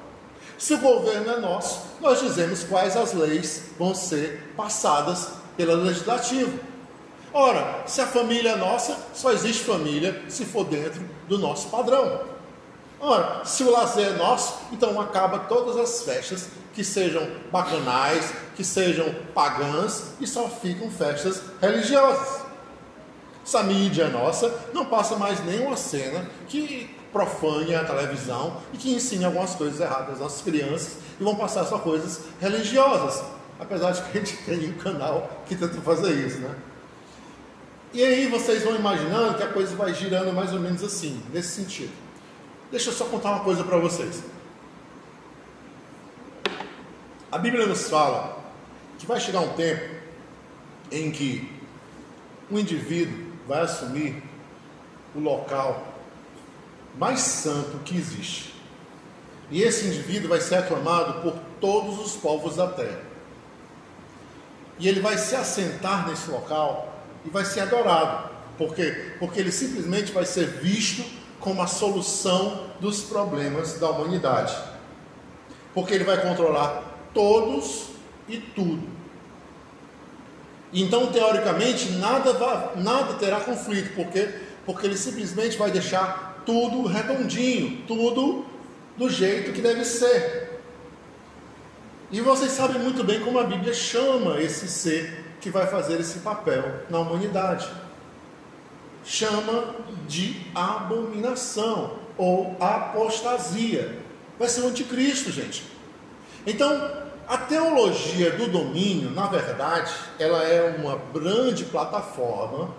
Se 0.58 0.74
o 0.74 0.78
governo 0.78 1.30
é 1.30 1.40
nosso, 1.40 1.82
nós 2.00 2.20
dizemos 2.20 2.64
quais 2.64 2.96
as 2.96 3.12
leis 3.12 3.62
vão 3.78 3.94
ser 3.94 4.52
passadas 4.56 5.30
pelo 5.56 5.74
legislativo. 5.74 6.58
Ora, 7.34 7.84
se 7.86 8.00
a 8.00 8.06
família 8.06 8.50
é 8.50 8.56
nossa, 8.56 8.96
só 9.14 9.32
existe 9.32 9.64
família 9.64 10.22
se 10.28 10.44
for 10.44 10.64
dentro 10.64 11.02
do 11.28 11.38
nosso 11.38 11.68
padrão. 11.68 12.20
Ora, 13.00 13.44
se 13.44 13.64
o 13.64 13.70
lazer 13.70 14.08
é 14.08 14.16
nosso, 14.16 14.54
então 14.70 15.00
acaba 15.00 15.40
todas 15.40 15.76
as 15.76 16.02
festas 16.02 16.48
que 16.74 16.84
sejam 16.84 17.26
bacanais, 17.50 18.32
que 18.54 18.62
sejam 18.62 19.12
pagãs 19.34 20.12
e 20.20 20.26
só 20.26 20.48
ficam 20.48 20.90
festas 20.90 21.42
religiosas. 21.60 22.42
Se 23.44 23.56
a 23.56 23.62
mídia 23.62 24.04
é 24.04 24.08
nossa, 24.08 24.54
não 24.72 24.84
passa 24.84 25.16
mais 25.16 25.44
nenhuma 25.44 25.76
cena 25.76 26.30
que 26.46 26.94
profane 27.12 27.74
a 27.74 27.84
televisão 27.84 28.58
e 28.72 28.76
que 28.76 28.94
ensine 28.94 29.24
algumas 29.24 29.54
coisas 29.54 29.80
erradas 29.80 30.20
às 30.20 30.40
crianças 30.42 30.98
e 31.18 31.24
vão 31.24 31.34
passar 31.34 31.64
só 31.64 31.78
coisas 31.78 32.20
religiosas. 32.40 33.24
Apesar 33.58 33.92
de 33.92 34.02
que 34.02 34.18
a 34.18 34.20
gente 34.20 34.36
tem 34.44 34.70
um 34.70 34.78
canal 34.78 35.28
que 35.46 35.56
tenta 35.56 35.80
fazer 35.80 36.12
isso, 36.12 36.38
né? 36.38 36.54
E 37.94 38.02
aí 38.02 38.26
vocês 38.26 38.62
vão 38.62 38.74
imaginando 38.74 39.36
que 39.36 39.42
a 39.42 39.48
coisa 39.48 39.76
vai 39.76 39.92
girando 39.92 40.32
mais 40.32 40.52
ou 40.52 40.60
menos 40.60 40.82
assim, 40.82 41.22
nesse 41.30 41.50
sentido. 41.50 41.92
Deixa 42.70 42.88
eu 42.88 42.94
só 42.94 43.04
contar 43.04 43.32
uma 43.32 43.44
coisa 43.44 43.62
para 43.62 43.76
vocês. 43.76 44.22
A 47.30 47.36
Bíblia 47.36 47.66
nos 47.66 47.90
fala 47.90 48.42
que 48.98 49.04
vai 49.04 49.20
chegar 49.20 49.40
um 49.40 49.52
tempo 49.54 49.94
em 50.90 51.10
que 51.10 51.50
o 52.50 52.58
indivíduo 52.58 53.32
vai 53.46 53.60
assumir 53.60 54.22
o 55.14 55.20
local 55.20 55.92
mais 56.98 57.20
santo 57.20 57.78
que 57.84 57.96
existe. 57.96 58.54
E 59.50 59.62
esse 59.62 59.86
indivíduo 59.86 60.30
vai 60.30 60.40
ser 60.40 60.56
aclamado 60.56 61.20
por 61.20 61.34
todos 61.60 61.98
os 61.98 62.16
povos 62.16 62.56
da 62.56 62.68
terra. 62.68 63.02
E 64.78 64.88
ele 64.88 65.00
vai 65.00 65.18
se 65.18 65.36
assentar 65.36 66.08
nesse 66.08 66.30
local 66.30 66.91
e 67.24 67.30
vai 67.30 67.44
ser 67.44 67.60
adorado. 67.60 68.30
Por 68.56 68.74
quê? 68.74 69.14
Porque 69.18 69.40
ele 69.40 69.52
simplesmente 69.52 70.12
vai 70.12 70.24
ser 70.24 70.46
visto 70.46 71.04
como 71.40 71.62
a 71.62 71.66
solução 71.66 72.66
dos 72.80 73.02
problemas 73.02 73.78
da 73.78 73.90
humanidade. 73.90 74.56
Porque 75.74 75.94
ele 75.94 76.04
vai 76.04 76.20
controlar 76.20 77.10
todos 77.12 77.88
e 78.28 78.38
tudo. 78.38 78.82
Então, 80.72 81.08
teoricamente, 81.08 81.92
nada, 81.92 82.32
vai, 82.32 82.76
nada 82.76 83.14
terá 83.14 83.40
conflito, 83.40 83.94
porque, 83.94 84.28
porque 84.64 84.86
ele 84.86 84.96
simplesmente 84.96 85.56
vai 85.58 85.70
deixar 85.70 86.42
tudo 86.46 86.86
redondinho, 86.86 87.84
tudo 87.86 88.46
do 88.96 89.10
jeito 89.10 89.52
que 89.52 89.60
deve 89.60 89.84
ser. 89.84 90.60
E 92.10 92.20
vocês 92.20 92.52
sabem 92.52 92.80
muito 92.80 93.02
bem 93.04 93.20
como 93.20 93.38
a 93.38 93.44
Bíblia 93.44 93.72
chama 93.72 94.40
esse 94.40 94.68
ser 94.68 95.24
que 95.42 95.50
vai 95.50 95.66
fazer 95.66 96.00
esse 96.00 96.20
papel 96.20 96.84
na 96.88 97.00
humanidade 97.00 97.68
chama 99.04 99.74
de 100.06 100.40
abominação 100.54 101.98
ou 102.16 102.56
apostasia. 102.60 103.98
Vai 104.38 104.48
ser 104.48 104.60
o 104.60 104.68
anticristo, 104.68 105.32
gente. 105.32 105.64
Então, 106.46 107.02
a 107.26 107.36
teologia 107.36 108.30
do 108.30 108.46
domínio, 108.46 109.10
na 109.10 109.26
verdade, 109.26 109.92
ela 110.16 110.44
é 110.44 110.76
uma 110.78 110.96
grande 111.12 111.64
plataforma 111.64 112.72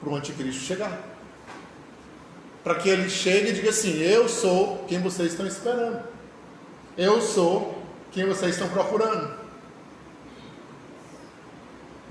para 0.00 0.10
o 0.10 0.16
anticristo 0.16 0.62
chegar. 0.62 0.98
Para 2.64 2.74
que 2.74 2.88
ele 2.88 3.08
chegue 3.08 3.50
e 3.50 3.52
diga 3.52 3.70
assim: 3.70 4.00
Eu 4.02 4.28
sou 4.28 4.84
quem 4.88 5.00
vocês 5.00 5.30
estão 5.30 5.46
esperando. 5.46 6.02
Eu 6.98 7.20
sou 7.22 7.80
quem 8.10 8.26
vocês 8.26 8.54
estão 8.56 8.68
procurando. 8.68 9.39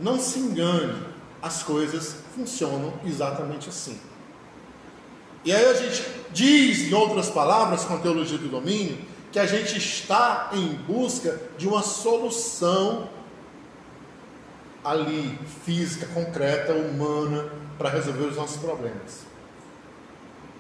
Não 0.01 0.19
se 0.19 0.39
engane, 0.39 1.01
as 1.41 1.63
coisas 1.63 2.17
funcionam 2.35 2.93
exatamente 3.05 3.69
assim. 3.69 3.99
E 5.43 5.53
aí 5.53 5.65
a 5.65 5.73
gente 5.73 6.05
diz, 6.31 6.91
em 6.91 6.93
outras 6.93 7.29
palavras, 7.29 7.85
com 7.85 7.95
a 7.95 7.99
teologia 7.99 8.37
do 8.37 8.49
domínio, 8.49 8.97
que 9.31 9.39
a 9.39 9.45
gente 9.45 9.77
está 9.77 10.49
em 10.53 10.73
busca 10.73 11.39
de 11.57 11.67
uma 11.67 11.81
solução 11.81 13.09
ali, 14.83 15.37
física, 15.65 16.07
concreta, 16.07 16.73
humana, 16.73 17.49
para 17.77 17.89
resolver 17.89 18.25
os 18.25 18.35
nossos 18.35 18.57
problemas. 18.57 19.29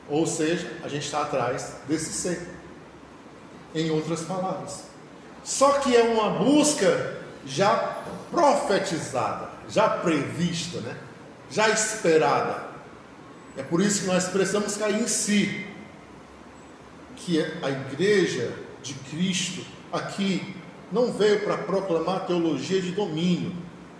Ou 0.09 0.25
seja, 0.25 0.71
a 0.83 0.87
gente 0.87 1.05
está 1.05 1.21
atrás 1.21 1.75
desse 1.87 2.13
ser. 2.13 2.47
Em 3.75 3.91
outras 3.91 4.21
palavras. 4.21 4.85
Só 5.43 5.73
que 5.73 5.95
é 5.95 6.01
uma 6.01 6.31
busca 6.31 7.17
já 7.45 8.03
profetizada, 8.31 9.49
já 9.69 9.89
prevista, 9.89 10.79
né? 10.81 10.95
já 11.49 11.69
esperada. 11.69 12.69
É 13.57 13.63
por 13.63 13.81
isso 13.81 14.01
que 14.01 14.07
nós 14.07 14.27
precisamos 14.27 14.77
cair 14.77 15.01
em 15.01 15.07
si. 15.07 15.65
Que 17.15 17.41
a 17.61 17.69
igreja 17.69 18.53
de 18.81 18.93
Cristo 18.93 19.65
aqui 19.91 20.55
não 20.91 21.11
veio 21.11 21.41
para 21.41 21.57
proclamar 21.57 22.25
teologia 22.25 22.81
de 22.81 22.91
domínio, 22.91 23.53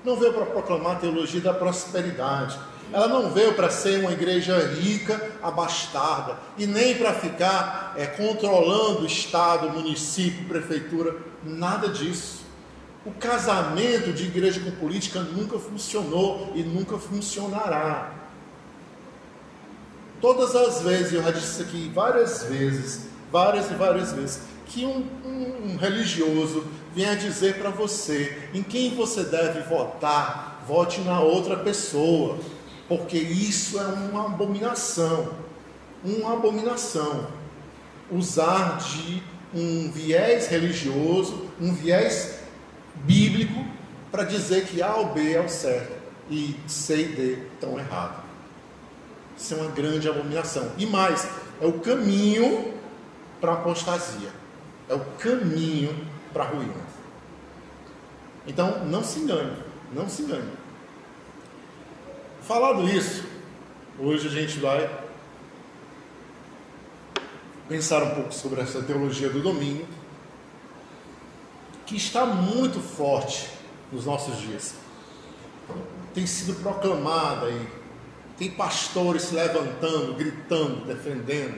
não 0.03 0.15
veio 0.15 0.33
para 0.33 0.45
proclamar 0.45 1.00
teologia 1.00 1.41
da 1.41 1.53
prosperidade, 1.53 2.57
ela 2.91 3.07
não 3.07 3.29
veio 3.31 3.53
para 3.53 3.69
ser 3.69 4.00
uma 4.00 4.12
igreja 4.12 4.57
rica, 4.74 5.31
abastada, 5.43 6.39
e 6.57 6.65
nem 6.65 6.95
para 6.95 7.13
ficar 7.13 7.93
é, 7.95 8.07
controlando 8.07 9.01
o 9.01 9.05
Estado, 9.05 9.69
município, 9.69 10.45
prefeitura, 10.45 11.15
nada 11.43 11.89
disso. 11.89 12.39
O 13.06 13.12
casamento 13.12 14.12
de 14.12 14.25
igreja 14.25 14.60
com 14.60 14.72
política 14.72 15.22
nunca 15.22 15.58
funcionou 15.58 16.51
e 16.56 16.63
nunca 16.63 16.98
funcionará. 16.98 18.13
Todas 20.20 20.56
as 20.56 20.82
vezes, 20.82 21.13
eu 21.13 21.24
já 21.24 21.32
disse 21.32 21.48
isso 21.48 21.62
aqui 21.62 21.91
várias 21.94 22.44
vezes, 22.44 23.08
várias 23.32 23.72
e 23.72 23.74
várias 23.74 24.12
vezes, 24.12 24.41
que 24.65 24.86
um, 24.86 25.06
um, 25.25 25.72
um 25.72 25.77
religioso 25.77 26.65
venha 26.94 27.15
dizer 27.15 27.58
para 27.58 27.70
você 27.70 28.50
em 28.53 28.62
quem 28.62 28.96
você 28.96 29.24
deve 29.24 29.62
votar, 29.62 30.63
vote 30.68 31.00
na 31.01 31.22
outra 31.22 31.56
pessoa 31.56 32.38
porque 32.89 33.20
isso 33.20 33.79
é 33.79 33.84
uma 33.84 34.25
abominação. 34.25 35.29
Uma 36.03 36.34
abominação. 36.34 37.27
Usar 38.12 38.79
de 38.79 39.22
um 39.53 39.91
viés 39.91 40.48
religioso, 40.48 41.46
um 41.62 41.72
viés 41.72 42.38
bíblico, 43.00 43.65
para 44.12 44.24
dizer 44.24 44.65
que 44.65 44.82
A 44.82 44.96
ou 44.96 45.13
B 45.13 45.34
é 45.34 45.41
o 45.41 45.50
certo 45.50 46.00
e 46.29 46.56
C 46.68 47.01
e 47.01 47.08
D 47.08 47.44
estão 47.53 47.79
errados. 47.79 48.24
Isso 49.38 49.53
é 49.53 49.58
uma 49.58 49.72
grande 49.72 50.08
abominação. 50.10 50.72
E 50.77 50.86
mais, 50.86 51.27
é 51.62 51.65
o 51.65 51.79
caminho 51.79 52.74
para 53.39 53.53
a 53.53 53.56
apostasia. 53.56 54.29
É 54.88 54.94
o 54.94 55.00
caminho 55.18 55.96
para 56.34 56.44
a 56.44 56.48
ruína. 56.48 56.89
Então, 58.46 58.86
não 58.86 59.03
se 59.03 59.20
engane, 59.20 59.56
não 59.94 60.10
se 60.10 60.24
engane. 60.24 60.51
Falado 62.41 62.88
isso, 62.89 63.24
hoje 64.00 64.27
a 64.27 64.32
gente 64.32 64.60
vai 64.60 64.89
pensar 67.68 68.01
um 68.01 68.15
pouco 68.15 68.34
sobre 68.34 68.62
essa 68.62 68.82
teologia 68.82 69.29
do 69.29 69.39
domínio, 69.39 69.88
que 71.89 71.96
está 71.96 72.24
muito 72.24 72.79
forte 72.79 73.50
nos 73.91 74.05
nossos 74.05 74.39
dias. 74.39 74.75
Tem 76.13 76.27
sido 76.27 76.62
proclamada 76.62 77.48
aí, 77.48 77.67
tem 78.38 78.51
pastores 78.51 79.24
se 79.24 79.34
levantando, 79.34 80.13
gritando, 80.13 80.85
defendendo. 80.85 81.57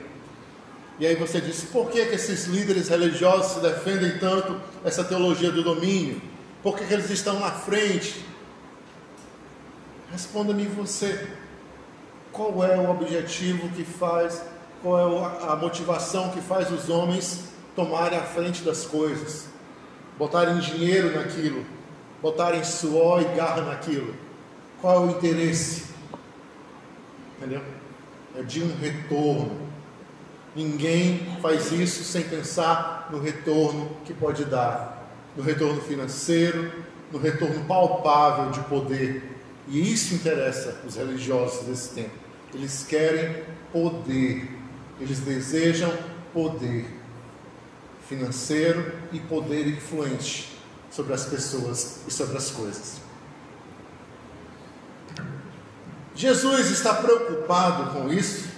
E 0.97 1.05
aí 1.05 1.15
você 1.15 1.41
diz: 1.41 1.65
por 1.65 1.91
que, 1.91 2.05
que 2.05 2.15
esses 2.15 2.45
líderes 2.45 2.87
religiosos 2.87 3.55
se 3.55 3.59
defendem 3.59 4.19
tanto 4.19 4.57
essa 4.85 5.03
teologia 5.03 5.51
do 5.51 5.63
domínio? 5.63 6.21
Por 6.63 6.77
que, 6.77 6.85
que 6.85 6.93
eles 6.93 7.09
estão 7.09 7.37
na 7.37 7.51
frente? 7.51 8.23
Responda-me 10.13 10.65
você. 10.65 11.27
Qual 12.31 12.63
é 12.63 12.77
o 12.77 12.89
objetivo 12.89 13.67
que 13.75 13.83
faz, 13.83 14.41
qual 14.81 14.97
é 14.97 15.51
a 15.51 15.57
motivação 15.57 16.29
que 16.29 16.39
faz 16.39 16.71
os 16.71 16.87
homens 16.87 17.49
tomarem 17.75 18.17
a 18.17 18.23
frente 18.23 18.63
das 18.63 18.85
coisas? 18.85 19.50
Botarem 20.21 20.59
dinheiro 20.59 21.15
naquilo, 21.15 21.65
botarem 22.21 22.63
suor 22.63 23.23
e 23.23 23.35
garra 23.35 23.63
naquilo. 23.63 24.13
Qual 24.79 24.95
é 24.95 25.07
o 25.07 25.09
interesse? 25.17 25.85
Entendeu? 27.35 27.63
É 28.37 28.43
de 28.43 28.61
um 28.61 28.71
retorno. 28.77 29.67
Ninguém 30.55 31.35
faz 31.41 31.71
isso 31.71 32.03
sem 32.03 32.21
pensar 32.21 33.09
no 33.11 33.19
retorno 33.19 33.97
que 34.05 34.13
pode 34.13 34.45
dar, 34.45 35.11
no 35.35 35.41
retorno 35.41 35.81
financeiro, 35.81 36.71
no 37.11 37.17
retorno 37.17 37.65
palpável 37.65 38.51
de 38.51 38.59
poder, 38.69 39.23
e 39.67 39.91
isso 39.91 40.13
interessa 40.13 40.81
os 40.85 40.97
religiosos 40.97 41.65
desse 41.65 41.95
tempo. 41.95 42.13
Eles 42.53 42.85
querem 42.87 43.43
poder, 43.73 44.47
eles 44.99 45.19
desejam 45.21 45.91
poder 46.31 47.00
financeiro 48.11 48.91
e 49.13 49.19
poder 49.21 49.65
influente 49.67 50.49
sobre 50.91 51.13
as 51.13 51.25
pessoas 51.25 52.01
e 52.05 52.11
sobre 52.11 52.37
as 52.37 52.51
coisas. 52.51 52.97
Jesus 56.13 56.69
está 56.69 56.95
preocupado 56.95 57.93
com 57.93 58.11
isso? 58.11 58.49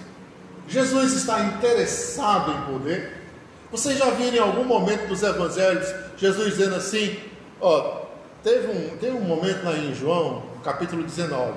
Jesus 0.66 1.12
está 1.12 1.40
interessado 1.44 2.50
em 2.50 2.72
poder? 2.72 3.22
Vocês 3.70 3.96
já 3.96 4.10
viram 4.10 4.36
em 4.36 4.40
algum 4.40 4.64
momento 4.64 5.06
dos 5.06 5.22
evangelhos 5.22 5.86
Jesus 6.16 6.54
dizendo 6.56 6.74
assim: 6.74 7.16
ó, 7.60 8.06
teve 8.42 8.66
um, 8.66 8.96
teve 8.96 9.16
um 9.16 9.22
momento 9.22 9.64
lá 9.64 9.76
em 9.76 9.94
João 9.94 10.42
capítulo 10.64 11.04
19, 11.04 11.52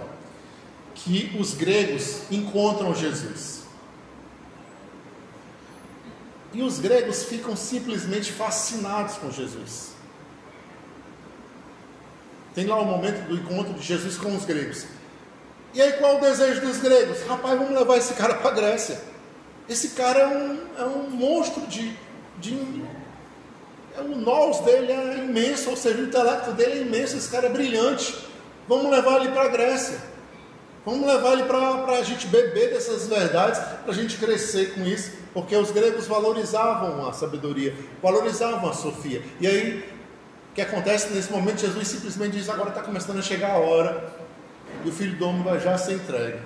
que 0.93 1.35
os 1.39 1.55
gregos 1.55 2.21
encontram 2.29 2.93
Jesus. 2.93 3.56
E 6.57 6.63
os 6.63 6.79
gregos 6.79 7.25
ficam 7.25 7.55
simplesmente 7.55 8.31
fascinados 8.31 9.17
com 9.17 9.29
Jesus. 9.29 9.91
Tem 12.55 12.65
lá 12.65 12.79
o 12.79 12.85
momento 12.85 13.27
do 13.27 13.35
encontro 13.35 13.75
de 13.75 13.83
Jesus 13.83 14.17
com 14.17 14.35
os 14.35 14.43
gregos. 14.43 14.85
E 15.71 15.79
aí 15.79 15.93
qual 15.93 16.17
o 16.17 16.19
desejo 16.19 16.61
dos 16.61 16.77
gregos? 16.77 17.21
Rapaz, 17.27 17.59
vamos 17.59 17.77
levar 17.77 17.97
esse 17.97 18.15
cara 18.15 18.33
para 18.33 18.49
a 18.49 18.53
Grécia. 18.55 18.99
Esse 19.69 19.89
cara 19.89 20.21
é 20.21 20.27
um, 20.27 20.59
é 20.79 20.83
um 20.85 21.11
monstro 21.11 21.61
de, 21.67 21.95
de 22.39 22.83
é, 23.95 24.01
o 24.01 24.15
nós 24.15 24.59
dele 24.61 24.91
é 24.91 25.17
imenso, 25.19 25.69
ou 25.69 25.77
seja, 25.77 25.99
o 25.99 26.05
intelecto 26.05 26.53
dele 26.53 26.79
é 26.79 26.81
imenso, 26.81 27.17
esse 27.17 27.29
cara 27.29 27.45
é 27.45 27.49
brilhante. 27.51 28.17
Vamos 28.67 28.89
levar 28.89 29.21
ele 29.21 29.29
para 29.31 29.43
a 29.43 29.47
Grécia. 29.49 29.99
Vamos 30.83 31.05
levar 31.05 31.33
ele 31.33 31.43
para 31.43 31.99
a 31.99 32.01
gente 32.01 32.25
beber 32.25 32.71
dessas 32.71 33.05
verdades, 33.05 33.59
para 33.59 33.91
a 33.91 33.95
gente 33.95 34.17
crescer 34.17 34.73
com 34.73 34.83
isso, 34.83 35.11
porque 35.37 35.55
os 35.55 35.69
gregos 35.69 36.07
valorizavam 36.07 37.07
a 37.07 37.13
sabedoria, 37.13 37.75
valorizavam 38.01 38.67
a 38.67 38.73
sofia. 38.73 39.21
E 39.39 39.45
aí, 39.45 39.87
o 40.49 40.55
que 40.55 40.61
acontece 40.61 41.13
nesse 41.13 41.31
momento? 41.31 41.59
Jesus 41.59 41.87
simplesmente 41.87 42.37
diz: 42.37 42.49
agora 42.49 42.69
está 42.69 42.81
começando 42.81 43.19
a 43.19 43.21
chegar 43.21 43.51
a 43.51 43.57
hora, 43.59 44.15
e 44.83 44.89
o 44.89 44.91
filho 44.91 45.15
do 45.15 45.27
homem 45.27 45.43
vai 45.43 45.59
já 45.59 45.77
ser 45.77 45.93
entregue 45.93 46.39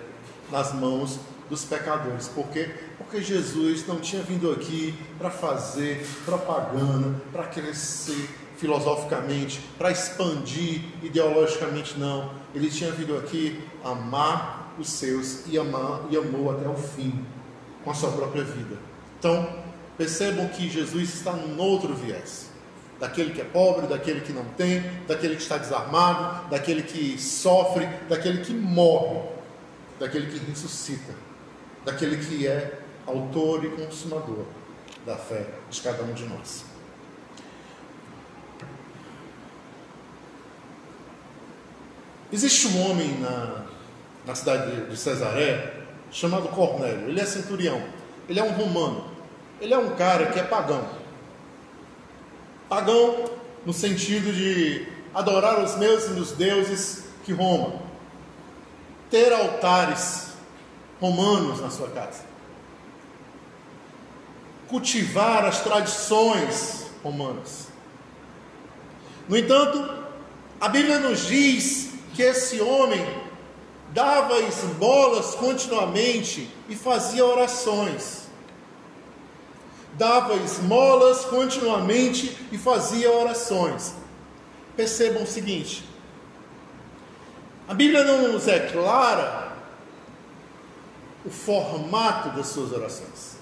nas 0.51 0.73
mãos 0.73 1.21
dos 1.49 1.63
pecadores. 1.63 2.27
Por 2.27 2.49
quê? 2.49 2.69
Porque 2.97 3.21
Jesus 3.21 3.87
não 3.87 4.01
tinha 4.01 4.21
vindo 4.23 4.51
aqui 4.51 4.93
para 5.17 5.29
fazer 5.29 6.05
propaganda, 6.25 7.15
para 7.31 7.43
crescer, 7.43 8.29
filosoficamente, 8.57 9.61
para 9.77 9.89
expandir 9.89 10.81
ideologicamente, 11.01 11.97
não. 11.97 12.29
Ele 12.53 12.69
tinha 12.69 12.91
vindo 12.91 13.17
aqui 13.17 13.57
amar 13.85 14.73
os 14.77 14.89
seus 14.89 15.47
e 15.47 15.57
amar 15.57 16.01
e 16.09 16.17
amou 16.17 16.51
até 16.51 16.67
o 16.67 16.75
fim 16.75 17.25
com 17.83 17.91
a 17.91 17.93
sua 17.93 18.11
própria 18.11 18.43
vida. 18.43 18.77
Então, 19.19 19.47
percebam 19.97 20.47
que 20.47 20.69
Jesus 20.69 21.13
está 21.13 21.33
num 21.33 21.59
outro 21.59 21.93
viés. 21.93 22.49
Daquele 22.99 23.33
que 23.33 23.41
é 23.41 23.43
pobre, 23.43 23.87
daquele 23.87 24.21
que 24.21 24.31
não 24.31 24.45
tem, 24.45 24.81
daquele 25.07 25.35
que 25.35 25.41
está 25.41 25.57
desarmado, 25.57 26.49
daquele 26.49 26.83
que 26.83 27.19
sofre, 27.19 27.87
daquele 28.07 28.43
que 28.43 28.53
morre, 28.53 29.21
daquele 29.99 30.27
que 30.27 30.37
ressuscita, 30.45 31.13
daquele 31.83 32.17
que 32.17 32.47
é 32.47 32.79
autor 33.07 33.65
e 33.65 33.69
consumador 33.69 34.45
da 35.05 35.17
fé 35.17 35.47
de 35.69 35.81
cada 35.81 36.03
um 36.03 36.13
de 36.13 36.25
nós. 36.25 36.63
Existe 42.31 42.67
um 42.67 42.89
homem 42.89 43.19
na, 43.19 43.65
na 44.25 44.35
cidade 44.35 44.89
de 44.89 44.95
Cesaré 44.95 45.80
chamado 46.11 46.49
Cornélio. 46.49 47.09
Ele 47.09 47.19
é 47.19 47.25
centurião. 47.25 47.81
Ele 48.27 48.39
é 48.39 48.43
um 48.43 48.51
romano. 48.51 49.05
Ele 49.59 49.73
é 49.73 49.77
um 49.77 49.95
cara 49.95 50.27
que 50.27 50.39
é 50.39 50.43
pagão. 50.43 50.85
Pagão 52.67 53.25
no 53.65 53.73
sentido 53.73 54.33
de 54.33 54.87
adorar 55.13 55.63
os 55.63 55.75
mesmos 55.75 56.31
deuses 56.31 57.05
que 57.23 57.31
Roma. 57.31 57.81
Ter 59.09 59.31
altares 59.33 60.31
romanos 60.99 61.61
na 61.61 61.69
sua 61.69 61.89
casa. 61.89 62.23
Cultivar 64.67 65.45
as 65.45 65.61
tradições 65.61 66.87
romanas. 67.03 67.67
No 69.27 69.37
entanto, 69.37 70.01
a 70.59 70.69
Bíblia 70.69 70.99
nos 70.99 71.27
diz 71.27 71.91
que 72.13 72.21
esse 72.21 72.61
homem 72.61 73.20
dava 73.93 74.39
esmolas 74.39 75.35
continuamente 75.35 76.49
e 76.67 76.75
fazia 76.75 77.25
orações. 77.25 78.21
Dava 79.93 80.35
esmolas 80.35 81.25
continuamente 81.25 82.37
e 82.51 82.57
fazia 82.57 83.11
orações. 83.11 83.93
Percebam 84.75 85.23
o 85.23 85.27
seguinte: 85.27 85.83
a 87.67 87.73
Bíblia 87.73 88.03
não 88.03 88.31
nos 88.31 88.47
é 88.47 88.59
clara 88.59 89.51
o 91.25 91.29
formato 91.29 92.29
das 92.29 92.47
suas 92.47 92.71
orações. 92.71 93.37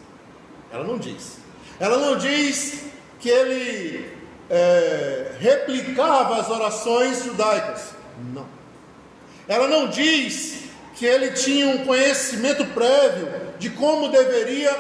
Ela 0.71 0.83
não 0.83 0.97
diz. 0.97 1.37
Ela 1.79 1.97
não 1.97 2.17
diz 2.17 2.85
que 3.19 3.29
ele 3.29 4.17
é, 4.49 5.35
replicava 5.39 6.37
as 6.37 6.49
orações 6.49 7.23
judaicas. 7.23 7.93
Não. 8.33 8.58
Ela 9.49 9.67
não 9.67 9.87
diz 9.87 10.59
que 10.95 11.07
ele 11.07 11.31
tinha 11.31 11.67
um 11.69 11.85
conhecimento 11.85 12.63
prévio 12.67 13.27
de 13.57 13.71
como 13.71 14.09
deveria 14.09 14.71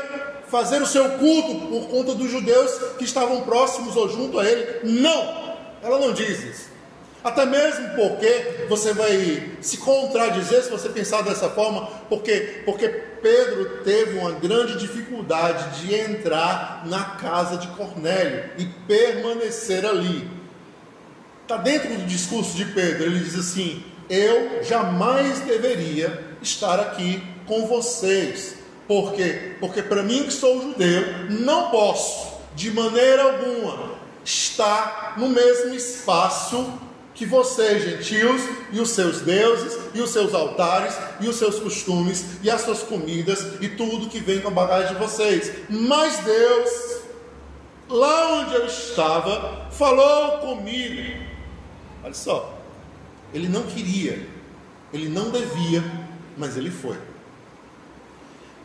fazer 0.47 0.79
o 0.79 0.85
seu 0.85 1.09
culto 1.17 1.67
por 1.67 1.87
conta 1.89 2.13
dos 2.13 2.29
judeus 2.29 2.71
que 2.99 3.03
estavam 3.03 3.41
próximos 3.41 3.95
ou 3.95 4.07
junto 4.07 4.39
a 4.39 4.45
ele. 4.45 4.81
Não. 4.83 5.57
Ela 5.81 5.97
não 5.97 6.13
diz 6.13 6.43
isso. 6.43 6.69
Até 7.23 7.45
mesmo 7.45 7.95
porque 7.95 8.65
você 8.69 8.93
vai 8.93 9.51
se 9.59 9.77
contradizer 9.77 10.63
se 10.63 10.69
você 10.69 10.87
pensar 10.87 11.23
dessa 11.23 11.49
forma, 11.49 11.87
porque 12.07 12.61
porque 12.63 12.87
Pedro 12.87 13.83
teve 13.83 14.19
uma 14.19 14.31
grande 14.31 14.77
dificuldade 14.77 15.81
de 15.81 15.95
entrar 15.95 16.83
na 16.85 17.03
casa 17.03 17.57
de 17.57 17.67
Cornélio 17.69 18.51
e 18.57 18.65
permanecer 18.87 19.85
ali. 19.85 20.29
Está 21.41 21.57
dentro 21.57 21.89
do 21.89 22.05
discurso 22.05 22.55
de 22.55 22.65
Pedro, 22.65 23.03
ele 23.03 23.19
diz 23.19 23.37
assim: 23.37 23.83
Eu 24.09 24.63
jamais 24.63 25.41
deveria 25.41 26.35
estar 26.41 26.79
aqui 26.79 27.21
com 27.45 27.67
vocês. 27.67 28.55
Por 28.87 29.13
quê? 29.13 29.55
Porque 29.59 29.83
para 29.83 30.01
mim, 30.01 30.23
que 30.23 30.33
sou 30.33 30.61
judeu, 30.61 31.29
não 31.29 31.69
posso, 31.69 32.39
de 32.55 32.71
maneira 32.71 33.21
alguma, 33.21 33.91
estar 34.25 35.13
no 35.17 35.29
mesmo 35.29 35.75
espaço 35.75 36.73
que 37.13 37.25
vocês, 37.25 37.83
gentios, 37.83 38.41
e 38.71 38.79
os 38.79 38.91
seus 38.91 39.21
deuses, 39.21 39.77
e 39.93 40.01
os 40.01 40.09
seus 40.09 40.33
altares, 40.33 40.97
e 41.19 41.27
os 41.27 41.35
seus 41.35 41.59
costumes, 41.59 42.25
e 42.41 42.49
as 42.49 42.61
suas 42.61 42.81
comidas, 42.81 43.45
e 43.61 43.67
tudo 43.67 44.09
que 44.09 44.19
vem 44.19 44.39
com 44.39 44.47
a 44.47 44.51
bagagem 44.51 44.93
de 44.93 44.99
vocês. 44.99 45.51
Mas 45.69 46.17
Deus, 46.19 47.01
lá 47.89 48.33
onde 48.35 48.55
eu 48.55 48.65
estava, 48.65 49.69
falou 49.69 50.39
comigo. 50.39 51.25
Olha 52.03 52.13
só, 52.13 52.58
ele 53.33 53.47
não 53.47 53.63
queria, 53.63 54.27
ele 54.93 55.09
não 55.09 55.29
devia, 55.29 55.83
mas 56.37 56.57
ele 56.57 56.71
foi. 56.71 56.97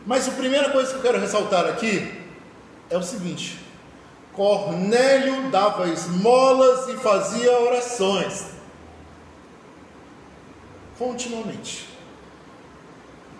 Mas 0.07 0.29
a 0.29 0.33
primeira 0.33 0.71
coisa 0.71 0.91
que 0.91 0.97
eu 0.97 1.03
quero 1.03 1.19
ressaltar 1.19 1.67
aqui 1.67 2.13
é 2.91 2.97
o 2.97 3.03
seguinte: 3.03 3.59
Cornélio 4.33 5.51
dava 5.51 5.89
esmolas 5.89 6.89
e 6.89 6.97
fazia 6.97 7.53
orações. 7.61 8.47
Continuamente. 10.99 11.89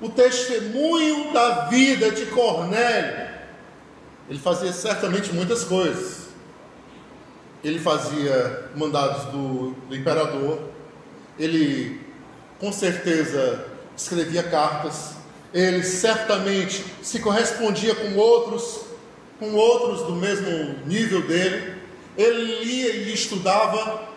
O 0.01 0.09
testemunho 0.09 1.33
da 1.33 1.67
vida 1.67 2.11
de 2.11 2.27
Cornélio, 2.27 3.29
ele 4.29 4.39
fazia 4.39 4.73
certamente 4.73 5.33
muitas 5.33 5.65
coisas. 5.65 6.25
Ele 7.63 7.79
fazia 7.79 8.71
mandados 8.75 9.25
do, 9.27 9.71
do 9.89 9.97
imperador, 9.97 10.74
ele 11.39 12.01
com 12.59 12.73
certeza 12.73 13.67
escrevia 13.97 14.43
cartas, 14.43 15.15
ele 15.53 15.83
certamente 15.83 16.85
se 17.03 17.21
correspondia 17.21 17.95
com 17.95 18.17
outros 18.17 18.85
com 19.39 19.55
outros 19.55 20.03
do 20.07 20.15
mesmo 20.15 20.77
nível 20.87 21.23
dele. 21.23 21.75
Ele 22.17 22.65
lia 22.65 22.93
e 22.95 23.13
estudava, 23.13 24.09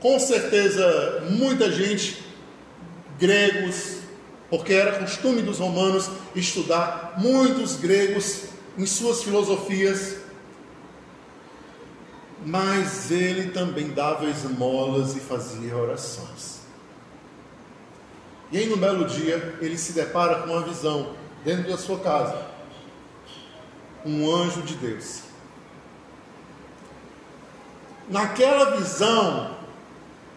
com 0.00 0.18
certeza, 0.18 1.24
muita 1.30 1.70
gente, 1.70 2.24
gregos, 3.18 3.98
porque 4.50 4.72
era 4.72 4.98
costume 4.98 5.42
dos 5.42 5.58
romanos 5.58 6.10
estudar 6.34 7.14
muitos 7.18 7.76
gregos 7.76 8.44
em 8.76 8.86
suas 8.86 9.22
filosofias. 9.22 10.16
Mas 12.44 13.10
ele 13.10 13.50
também 13.50 13.90
dava 13.90 14.26
esmolas 14.26 15.16
e 15.16 15.20
fazia 15.20 15.76
orações. 15.76 16.55
E 18.50 18.58
aí, 18.58 18.66
no 18.66 18.76
belo 18.76 19.06
dia, 19.06 19.56
ele 19.60 19.76
se 19.76 19.92
depara 19.92 20.42
com 20.42 20.50
uma 20.50 20.62
visão 20.62 21.14
dentro 21.44 21.70
da 21.70 21.76
sua 21.76 21.98
casa 21.98 22.56
um 24.06 24.32
anjo 24.32 24.62
de 24.62 24.74
Deus. 24.74 25.22
Naquela 28.08 28.76
visão 28.76 29.56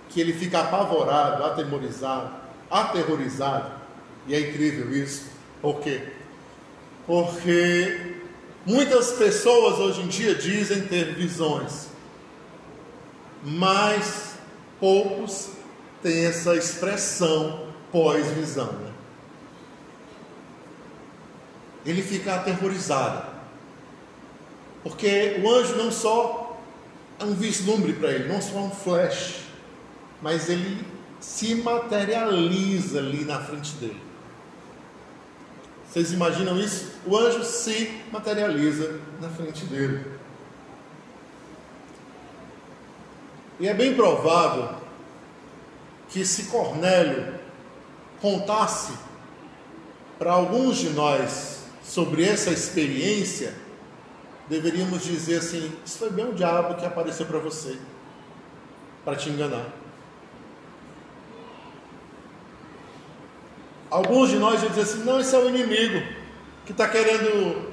que 0.09 0.19
ele 0.19 0.33
fica 0.33 0.59
apavorado, 0.59 1.43
atemorizado, 1.43 2.31
aterrorizado, 2.69 3.71
e 4.25 4.33
é 4.33 4.39
incrível 4.39 4.91
isso, 4.91 5.27
por 5.61 5.79
quê? 5.81 6.01
Porque 7.05 8.15
muitas 8.65 9.11
pessoas 9.11 9.77
hoje 9.77 10.01
em 10.01 10.07
dia 10.07 10.33
dizem 10.33 10.87
ter 10.87 11.13
visões, 11.13 11.89
mas 13.43 14.33
poucos 14.79 15.49
têm 16.01 16.25
essa 16.25 16.55
expressão 16.55 17.68
pós-visão. 17.91 18.71
Né? 18.73 18.91
Ele 21.85 22.01
fica 22.01 22.35
aterrorizado. 22.35 23.27
Porque 24.83 25.41
o 25.43 25.49
anjo 25.49 25.75
não 25.75 25.91
só 25.91 26.57
é 27.19 27.23
um 27.23 27.33
vislumbre 27.33 27.93
para 27.93 28.11
ele, 28.11 28.31
não 28.31 28.41
só 28.41 28.57
um 28.57 28.71
flash, 28.71 29.41
mas 30.21 30.49
ele 30.49 30.85
se 31.19 31.55
materializa 31.55 32.99
ali 32.99 33.25
na 33.25 33.39
frente 33.39 33.73
dele. 33.73 34.01
Vocês 35.85 36.13
imaginam 36.13 36.59
isso? 36.59 36.93
O 37.05 37.17
anjo 37.17 37.43
se 37.43 38.01
materializa 38.11 38.99
na 39.19 39.29
frente 39.29 39.65
dele. 39.65 40.05
E 43.59 43.67
é 43.67 43.73
bem 43.73 43.95
provável 43.95 44.75
que 46.07 46.23
se 46.25 46.45
Cornélio 46.45 47.38
contasse 48.21 48.93
para 50.17 50.31
alguns 50.31 50.77
de 50.77 50.89
nós 50.89 51.63
sobre 51.83 52.23
essa 52.23 52.51
experiência, 52.51 53.53
deveríamos 54.47 55.03
dizer 55.03 55.37
assim: 55.37 55.73
Isso 55.85 55.97
foi 55.97 56.09
bem 56.09 56.29
o 56.29 56.33
diabo 56.33 56.75
que 56.75 56.85
apareceu 56.85 57.25
para 57.25 57.39
você, 57.39 57.77
para 59.03 59.15
te 59.15 59.29
enganar. 59.29 59.65
Alguns 63.89 64.29
de 64.29 64.37
nós 64.37 64.61
iam 64.61 64.69
dizer 64.69 64.81
assim: 64.81 65.03
Não, 65.03 65.19
esse 65.19 65.35
é 65.35 65.39
o 65.39 65.49
inimigo 65.49 66.05
que 66.65 66.71
está 66.71 66.87
querendo 66.87 67.71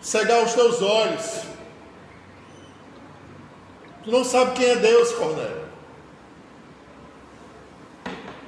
cegar 0.00 0.44
os 0.44 0.52
teus 0.52 0.80
olhos. 0.82 1.42
Tu 4.04 4.10
não 4.10 4.24
sabe 4.24 4.52
quem 4.52 4.66
é 4.66 4.76
Deus, 4.76 5.12
Cornélio. 5.12 5.61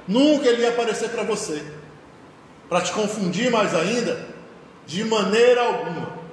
Nunca 0.07 0.47
ele 0.47 0.61
ia 0.61 0.69
aparecer 0.69 1.09
para 1.09 1.23
você, 1.23 1.63
para 2.69 2.81
te 2.81 2.91
confundir 2.91 3.49
mais 3.51 3.73
ainda, 3.73 4.27
de 4.85 5.03
maneira 5.03 5.61
alguma. 5.61 6.25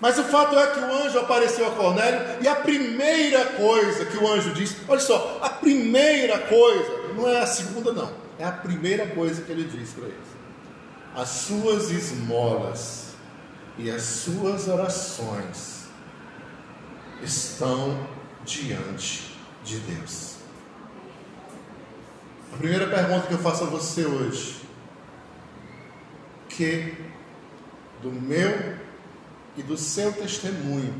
Mas 0.00 0.18
o 0.18 0.24
fato 0.24 0.58
é 0.58 0.66
que 0.72 0.80
o 0.80 0.94
anjo 1.04 1.18
apareceu 1.18 1.66
a 1.66 1.70
Cornélio 1.70 2.20
e 2.42 2.48
a 2.48 2.54
primeira 2.54 3.44
coisa 3.46 4.04
que 4.04 4.16
o 4.16 4.28
anjo 4.30 4.52
disse, 4.52 4.76
olha 4.86 5.00
só, 5.00 5.38
a 5.42 5.48
primeira 5.48 6.38
coisa, 6.40 7.14
não 7.14 7.28
é 7.28 7.40
a 7.40 7.46
segunda 7.46 7.92
não, 7.92 8.12
é 8.38 8.44
a 8.44 8.52
primeira 8.52 9.06
coisa 9.06 9.42
que 9.42 9.50
ele 9.50 9.64
diz 9.64 9.90
para 9.92 10.04
eles. 10.04 10.36
As 11.14 11.28
suas 11.28 11.90
esmolas 11.90 13.14
e 13.78 13.90
as 13.90 14.02
suas 14.02 14.68
orações 14.68 15.86
estão 17.22 18.06
diante 18.44 19.34
de 19.64 19.78
Deus. 19.78 20.35
A 22.56 22.58
primeira 22.58 22.86
pergunta 22.88 23.26
que 23.26 23.34
eu 23.34 23.38
faço 23.38 23.64
a 23.64 23.66
você 23.66 24.06
hoje, 24.06 24.62
que 26.48 26.96
do 28.00 28.10
meu 28.10 28.78
e 29.58 29.62
do 29.62 29.76
seu 29.76 30.10
testemunho 30.10 30.98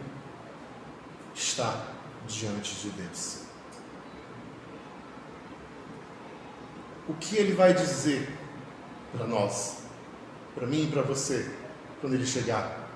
está 1.35 1.87
diante 2.29 2.75
de 2.75 2.90
Deus. 2.90 3.47
o 7.09 7.14
que 7.14 7.37
ele 7.37 7.55
vai 7.55 7.73
dizer 7.73 8.29
para 9.12 9.27
nós, 9.27 9.79
para 10.55 10.66
mim 10.66 10.85
e 10.85 10.87
para 10.90 11.03
você, 11.03 11.51
quando 12.01 12.14
ele 12.14 12.27
chegar. 12.27 12.88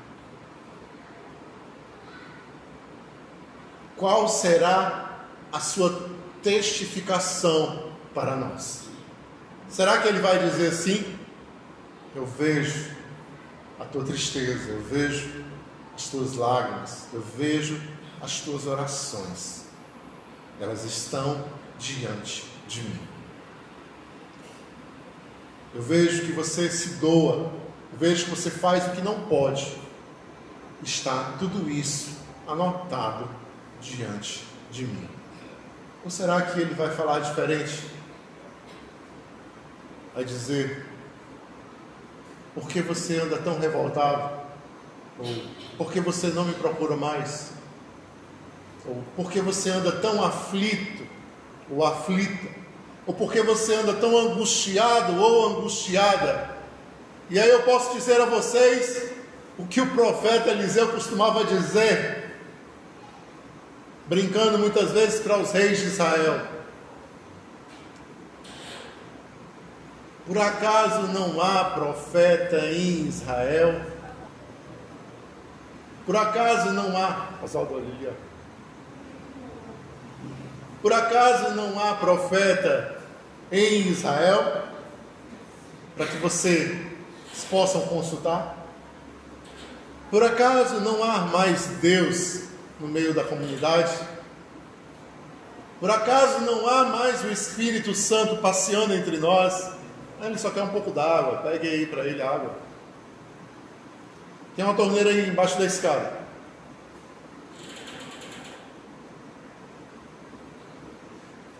Qual 3.97 4.29
será 4.29 5.27
a 5.53 5.61
sua 5.61 6.11
testificação 6.43 7.91
para 8.15 8.37
nós? 8.37 8.83
Será 9.69 9.99
que 9.99 10.09
ele 10.09 10.19
vai 10.19 10.39
dizer 10.39 10.69
assim? 10.69 11.17
Eu 12.15 12.27
vejo 12.27 12.91
a 13.79 13.85
tua 13.85 14.05
tristeza, 14.05 14.71
eu 14.71 14.83
vejo 14.83 15.45
as 15.95 16.09
tuas 16.09 16.35
lágrimas, 16.35 17.07
eu 17.13 17.21
vejo 17.21 17.81
as 18.21 18.41
tuas 18.41 18.67
orações. 18.67 19.67
Elas 20.61 20.85
estão 20.85 21.45
diante 21.79 22.45
de 22.67 22.83
mim. 22.83 23.01
Eu 25.73 25.83
vejo 25.83 26.27
que 26.27 26.33
você 26.33 26.69
se 26.69 26.95
doa, 26.95 27.53
eu 27.93 27.99
vejo 27.99 28.25
que 28.25 28.31
você 28.31 28.51
faz 28.51 28.89
o 28.89 28.91
que 28.91 29.01
não 29.01 29.21
pode. 29.27 29.79
Está 30.83 31.37
tudo 31.39 31.71
isso 31.71 32.11
anotado 32.47 33.29
diante 33.81 34.45
de 34.71 34.85
mim. 34.85 35.09
Ou 36.05 36.11
será 36.11 36.43
que 36.43 36.59
ele 36.59 36.75
vai 36.75 36.91
falar 36.91 37.21
diferente? 37.21 38.00
Vai 40.15 40.25
dizer: 40.25 40.87
Por 42.55 42.69
que 42.69 42.83
você 42.83 43.19
anda 43.19 43.39
tão 43.39 43.59
revoltado? 43.59 44.41
Ou 45.19 45.27
por 45.77 45.93
que 45.93 46.01
você 46.01 46.29
não 46.29 46.45
me 46.45 46.55
procura 46.55 46.97
mais? 46.97 47.53
Ou 48.87 49.03
por 49.15 49.31
que 49.31 49.41
você 49.41 49.71
anda 49.71 49.93
tão 49.93 50.25
aflito 50.25 51.07
ou 51.71 51.85
aflita? 51.85 52.49
Ou 53.07 53.15
por 53.15 53.33
que 53.33 53.43
você 53.43 53.75
anda 53.75 53.95
tão 53.95 54.17
angustiado 54.17 55.21
ou 55.21 55.59
angustiada? 55.59 56.51
E 57.29 57.39
aí 57.39 57.49
eu 57.49 57.63
posso 57.63 57.95
dizer 57.95 58.21
a 58.21 58.25
vocês 58.25 59.11
o 59.59 59.67
que 59.67 59.81
o 59.81 59.91
profeta 59.91 60.51
Eliseu 60.51 60.89
costumava 60.89 61.45
dizer, 61.45 62.35
brincando 64.07 64.59
muitas 64.59 64.91
vezes 64.91 65.21
para 65.21 65.39
os 65.39 65.53
reis 65.53 65.79
de 65.79 65.87
Israel. 65.87 66.50
Por 70.31 70.39
acaso 70.39 71.09
não 71.09 71.43
há 71.43 71.65
profeta 71.71 72.59
em 72.59 73.09
Israel? 73.09 73.81
Por 76.07 76.17
acaso 76.17 76.71
não 76.71 76.97
há. 76.97 77.31
Oswaldo, 77.43 77.79
ali, 77.79 78.09
Por 80.81 80.93
acaso 80.93 81.51
não 81.57 81.77
há 81.81 81.97
profeta 81.97 82.97
em 83.51 83.89
Israel? 83.89 84.67
Para 85.97 86.07
que 86.07 86.19
vocês 86.19 86.79
possam 87.51 87.81
consultar? 87.89 88.57
Por 90.13 90.23
acaso 90.23 90.81
não 90.81 91.03
há 91.03 91.23
mais 91.23 91.67
Deus 91.83 92.43
no 92.79 92.87
meio 92.87 93.13
da 93.13 93.25
comunidade? 93.25 93.99
Por 95.81 95.91
acaso 95.91 96.43
não 96.43 96.69
há 96.69 96.85
mais 96.85 97.25
o 97.25 97.33
Espírito 97.33 97.97
Santo 97.97 98.37
passeando 98.37 98.95
entre 98.95 99.17
nós? 99.17 99.80
Ele 100.23 100.39
só 100.39 100.51
quer 100.51 100.63
um 100.63 100.69
pouco 100.69 100.91
d'água, 100.91 101.39
pegue 101.39 101.67
aí 101.67 101.87
para 101.87 102.05
ele 102.05 102.21
água. 102.21 102.55
Tem 104.55 104.65
uma 104.65 104.75
torneira 104.75 105.11
aí 105.11 105.29
embaixo 105.29 105.59
da 105.59 105.65
escada. 105.65 106.21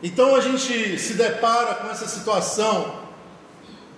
Então 0.03 0.35
a 0.35 0.41
gente 0.41 0.99
se 0.99 1.15
depara 1.15 1.75
com 1.75 1.91
essa 1.91 2.07
situação 2.07 3.00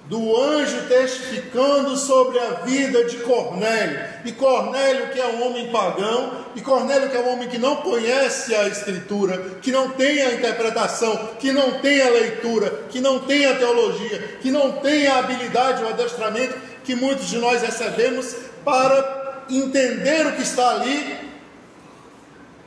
do 0.07 0.37
anjo 0.37 0.89
testificando 0.89 1.97
sobre 1.97 2.39
a 2.39 2.51
vida 2.65 3.05
de 3.05 3.19
Cornélio. 3.19 4.01
E 4.25 4.33
Cornélio, 4.33 5.11
que 5.11 5.21
é 5.21 5.27
um 5.27 5.47
homem 5.47 5.71
pagão, 5.71 6.45
e 6.57 6.61
Cornélio, 6.61 7.09
que 7.09 7.17
é 7.17 7.21
um 7.21 7.33
homem 7.33 7.49
que 7.49 7.59
não 7.59 7.77
conhece 7.77 8.55
a 8.55 8.67
Escritura, 8.67 9.39
que 9.63 9.71
não 9.71 9.91
tem 9.91 10.21
a 10.23 10.35
interpretação, 10.35 11.31
que 11.39 11.53
não 11.53 11.79
tem 11.79 12.03
a 12.03 12.11
leitura, 12.11 12.85
que 12.91 13.01
não 13.01 13.21
tem 13.21 13.47
a 13.47 13.57
teologia, 13.57 14.39
que 14.41 14.51
não 14.51 14.73
tem 14.73 15.07
a 15.07 15.19
habilidade, 15.19 15.83
o 15.83 15.89
adestramento 15.89 16.57
que 16.85 16.95
muitos 16.97 17.29
de 17.29 17.39
nós 17.39 17.63
recebemos 17.63 18.35
para 18.65 19.45
entender 19.49 20.27
o 20.27 20.33
que 20.33 20.43
está 20.43 20.71
ali, 20.71 21.17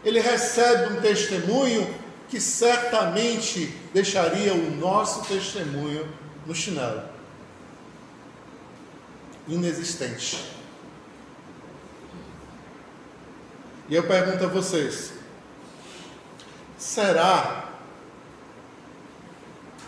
ele 0.06 0.22
recebe 0.22 0.94
um 0.94 1.02
testemunho 1.02 1.94
que 2.30 2.40
certamente 2.40 3.76
deixaria 3.94 4.54
o 4.54 4.72
nosso 4.78 5.26
testemunho 5.26 6.08
no 6.46 6.56
chinelo 6.56 7.15
inexistente. 9.48 10.56
E 13.88 13.96
eu 13.96 14.04
pergunto 14.04 14.44
a 14.44 14.48
vocês: 14.48 15.14
será 16.78 17.70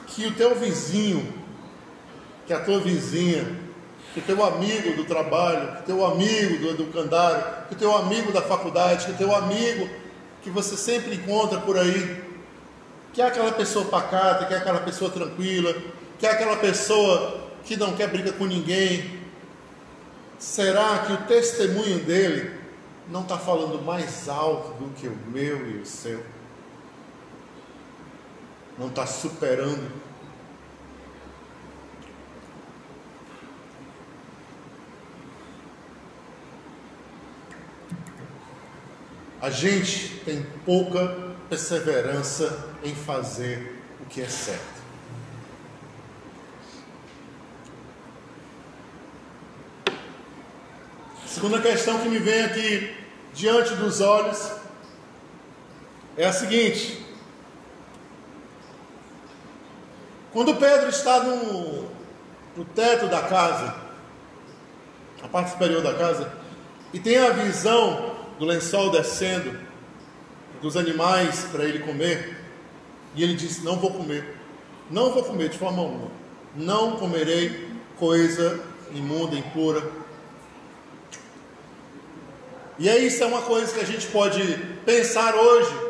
que 0.08 0.26
o 0.28 0.34
teu 0.34 0.56
vizinho, 0.56 1.34
que 2.46 2.54
a 2.54 2.60
tua 2.60 2.80
vizinha, 2.80 3.46
que 4.14 4.20
o 4.20 4.24
teu 4.24 4.44
amigo 4.44 4.96
do 4.96 5.06
trabalho, 5.06 5.74
que 5.74 5.82
o 5.82 5.86
teu 5.86 6.06
amigo 6.06 6.58
do 6.58 6.70
educandário, 6.70 7.68
que 7.68 7.76
o 7.76 7.78
teu 7.78 7.96
amigo 7.96 8.32
da 8.32 8.42
faculdade, 8.42 9.06
que 9.06 9.12
o 9.12 9.18
teu 9.18 9.36
amigo 9.36 9.90
que 10.42 10.50
você 10.50 10.78
sempre 10.78 11.16
encontra 11.16 11.60
por 11.60 11.78
aí, 11.78 12.24
que 13.14 13.22
é 13.22 13.26
aquela 13.26 13.52
pessoa 13.52 13.86
pacata, 13.86 14.46
que 14.46 14.54
é 14.54 14.58
aquela 14.58 14.80
pessoa 14.80 15.12
tranquila, 15.12 15.76
que 16.18 16.26
é 16.26 16.32
aquela 16.32 16.56
pessoa 16.56 17.48
que 17.64 17.76
não 17.76 17.96
quer 17.96 18.08
briga 18.08 18.32
com 18.32 18.46
ninguém, 18.46 19.17
será 20.40 21.00
que 21.00 21.14
o 21.14 21.26
testemunho 21.26 22.04
dele 22.04 22.60
não 23.10 23.22
está 23.22 23.38
falando 23.38 23.82
mais 23.84 24.28
alto 24.28 24.74
do 24.84 24.94
que 24.94 25.08
o 25.08 25.18
meu 25.28 25.68
e 25.70 25.82
o 25.82 25.86
seu? 25.86 26.24
Não 28.78 28.88
está 28.88 29.06
superando 29.06 29.92
A 39.40 39.52
gente 39.52 40.20
tem 40.26 40.44
pouca 40.66 41.08
perseverança 41.48 42.76
em 42.84 42.94
fazer 42.96 43.82
o 44.02 44.06
que 44.06 44.22
é 44.22 44.28
certo. 44.28 44.77
Segunda 51.38 51.62
questão 51.62 52.00
que 52.00 52.10
me 52.10 52.18
vem 52.18 52.46
aqui 52.46 52.96
diante 53.32 53.76
dos 53.76 54.02
olhos 54.02 54.54
é 56.18 56.26
a 56.26 56.34
seguinte: 56.34 57.00
quando 60.34 60.56
Pedro 60.56 60.90
está 60.90 61.20
no, 61.20 61.92
no 62.56 62.66
teto 62.66 63.06
da 63.06 63.22
casa, 63.22 63.76
a 65.22 65.28
parte 65.28 65.52
superior 65.52 65.84
da 65.84 65.94
casa, 65.94 66.34
e 66.92 67.00
tem 67.00 67.20
a 67.20 67.30
visão 67.30 68.16
do 68.40 68.46
lençol 68.46 68.90
descendo, 68.90 69.60
dos 70.60 70.76
animais 70.76 71.46
para 71.52 71.66
ele 71.66 71.86
comer, 71.86 72.36
e 73.14 73.22
ele 73.22 73.36
disse: 73.36 73.64
Não 73.64 73.76
vou 73.76 73.92
comer, 73.92 74.36
não 74.90 75.12
vou 75.12 75.24
comer 75.24 75.50
de 75.50 75.60
forma 75.60 75.84
alguma, 75.84 76.10
não 76.56 76.98
comerei 76.98 77.70
coisa 77.96 78.60
imunda, 78.92 79.36
impura. 79.36 80.07
E 82.80 82.88
aí, 82.88 83.08
isso 83.08 83.24
é 83.24 83.26
uma 83.26 83.42
coisa 83.42 83.74
que 83.74 83.80
a 83.80 83.86
gente 83.86 84.08
pode 84.08 84.42
pensar 84.86 85.36
hoje. 85.36 85.88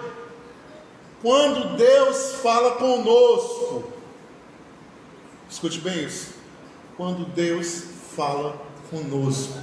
Quando 1.22 1.76
Deus 1.76 2.36
fala 2.36 2.76
conosco, 2.76 3.92
escute 5.50 5.80
bem 5.80 6.06
isso. 6.06 6.36
Quando 6.96 7.26
Deus 7.26 7.84
fala 8.16 8.62
conosco, 8.90 9.54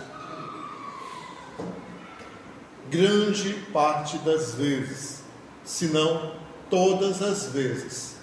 grande 2.91 3.55
parte 3.73 4.19
das 4.19 4.55
vezes, 4.55 5.23
se 5.65 5.87
não 5.87 6.35
todas 6.69 7.23
as 7.23 7.47
vezes, 7.47 8.17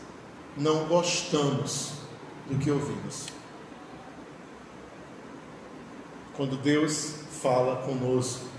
não 0.55 0.85
gostamos 0.85 1.93
do 2.47 2.57
que 2.59 2.69
ouvimos. 2.69 3.27
Quando 6.35 6.57
Deus 6.57 7.15
fala 7.41 7.77
conosco, 7.77 8.50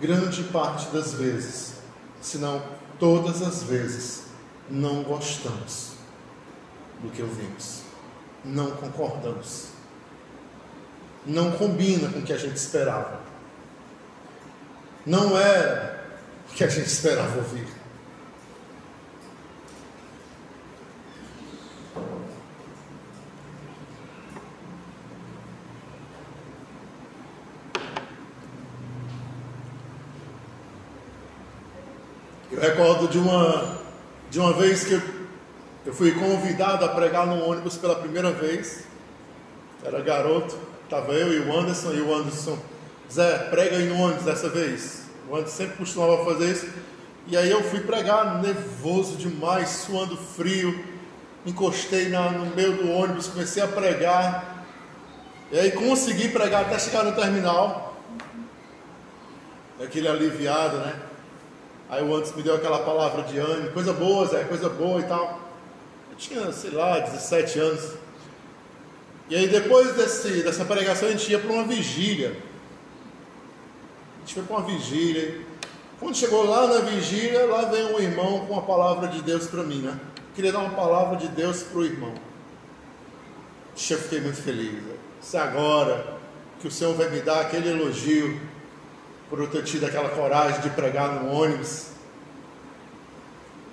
grande 0.00 0.44
parte 0.44 0.90
das 0.92 1.14
vezes, 1.14 1.74
se 2.20 2.38
não 2.38 2.62
todas 2.98 3.42
as 3.42 3.62
vezes, 3.62 4.24
não 4.70 5.02
gostamos 5.02 5.92
do 7.00 7.10
que 7.10 7.22
ouvimos, 7.22 7.82
não 8.44 8.72
concordamos, 8.72 9.68
não 11.24 11.52
combina 11.52 12.08
com 12.10 12.18
o 12.18 12.22
que 12.22 12.32
a 12.32 12.38
gente 12.38 12.56
esperava 12.56 13.28
não 15.08 15.38
é 15.38 15.96
o 16.50 16.54
que 16.54 16.62
a 16.62 16.68
gente 16.68 16.86
esperava 16.86 17.38
ouvir. 17.38 17.66
Eu 32.50 32.58
recordo 32.58 33.08
de 33.08 33.18
uma, 33.18 33.78
de 34.30 34.40
uma 34.40 34.54
vez 34.54 34.82
que 34.82 34.94
eu, 35.84 35.92
fui 35.92 36.12
convidado 36.12 36.82
a 36.82 36.88
pregar 36.88 37.26
no 37.26 37.44
ônibus 37.44 37.76
pela 37.76 37.96
primeira 37.96 38.30
vez. 38.32 38.84
Era 39.84 40.00
garoto, 40.00 40.56
estava 40.84 41.12
eu 41.12 41.34
e 41.34 41.40
o 41.40 41.54
Anderson, 41.54 41.92
e 41.92 42.00
o 42.00 42.14
Anderson, 42.14 42.58
Zé, 43.12 43.36
prega 43.50 43.76
aí 43.76 43.86
no 43.86 44.00
ônibus 44.00 44.24
dessa 44.24 44.48
vez. 44.48 45.02
O 45.28 45.36
Anderson 45.36 45.56
sempre 45.56 45.76
costumava 45.76 46.24
fazer 46.24 46.52
isso. 46.52 46.68
E 47.26 47.36
aí 47.36 47.50
eu 47.50 47.62
fui 47.62 47.80
pregar 47.80 48.40
nervoso 48.40 49.16
demais, 49.16 49.68
suando 49.68 50.16
frio. 50.16 50.82
Encostei 51.44 52.08
na, 52.08 52.30
no 52.30 52.46
meio 52.56 52.78
do 52.78 52.90
ônibus, 52.90 53.26
comecei 53.26 53.62
a 53.62 53.68
pregar. 53.68 54.64
E 55.52 55.58
aí 55.58 55.70
consegui 55.72 56.30
pregar 56.30 56.62
até 56.62 56.78
chegar 56.78 57.04
no 57.04 57.12
terminal. 57.12 57.94
Aquele 59.78 60.08
aliviado, 60.08 60.78
né? 60.78 61.07
Aí 61.90 62.02
o 62.02 62.14
Anderson 62.14 62.36
me 62.36 62.42
deu 62.42 62.54
aquela 62.54 62.80
palavra 62.80 63.22
de 63.22 63.38
ânimo, 63.38 63.72
coisa 63.72 63.92
boa, 63.92 64.26
Zé, 64.26 64.44
coisa 64.44 64.68
boa 64.68 65.00
e 65.00 65.04
tal. 65.04 65.40
Eu 66.10 66.16
tinha, 66.16 66.52
sei 66.52 66.70
lá, 66.70 66.98
17 66.98 67.58
anos. 67.58 67.94
E 69.30 69.36
aí 69.36 69.48
depois 69.48 69.94
desse, 69.94 70.42
dessa 70.42 70.64
pregação 70.64 71.08
a 71.08 71.12
gente 71.12 71.30
ia 71.30 71.38
para 71.38 71.50
uma 71.50 71.64
vigília. 71.64 72.36
A 74.16 74.20
gente 74.20 74.34
foi 74.34 74.42
para 74.42 74.56
uma 74.56 74.66
vigília. 74.66 75.40
Quando 75.98 76.16
chegou 76.16 76.44
lá 76.44 76.66
na 76.66 76.80
vigília, 76.80 77.46
lá 77.46 77.62
vem 77.64 77.84
um 77.86 77.98
irmão 77.98 78.46
com 78.46 78.58
a 78.58 78.62
palavra 78.62 79.08
de 79.08 79.22
Deus 79.22 79.46
para 79.46 79.62
mim, 79.62 79.80
né? 79.80 79.98
Queria 80.34 80.52
dar 80.52 80.60
uma 80.60 80.74
palavra 80.74 81.16
de 81.16 81.28
Deus 81.28 81.62
para 81.62 81.78
o 81.78 81.84
irmão. 81.84 82.14
Eu 83.90 83.98
fiquei 83.98 84.20
muito 84.20 84.40
feliz. 84.42 84.82
Se 85.20 85.36
agora 85.36 86.18
que 86.60 86.68
o 86.68 86.70
Senhor 86.70 86.94
vai 86.94 87.08
me 87.10 87.20
dar 87.20 87.40
aquele 87.40 87.70
elogio 87.70 88.40
por 89.28 89.38
eu 89.38 89.48
ter 89.48 89.62
tido 89.64 89.86
aquela 89.86 90.08
coragem 90.08 90.60
de 90.60 90.70
pregar 90.70 91.12
no 91.12 91.30
ônibus. 91.30 91.88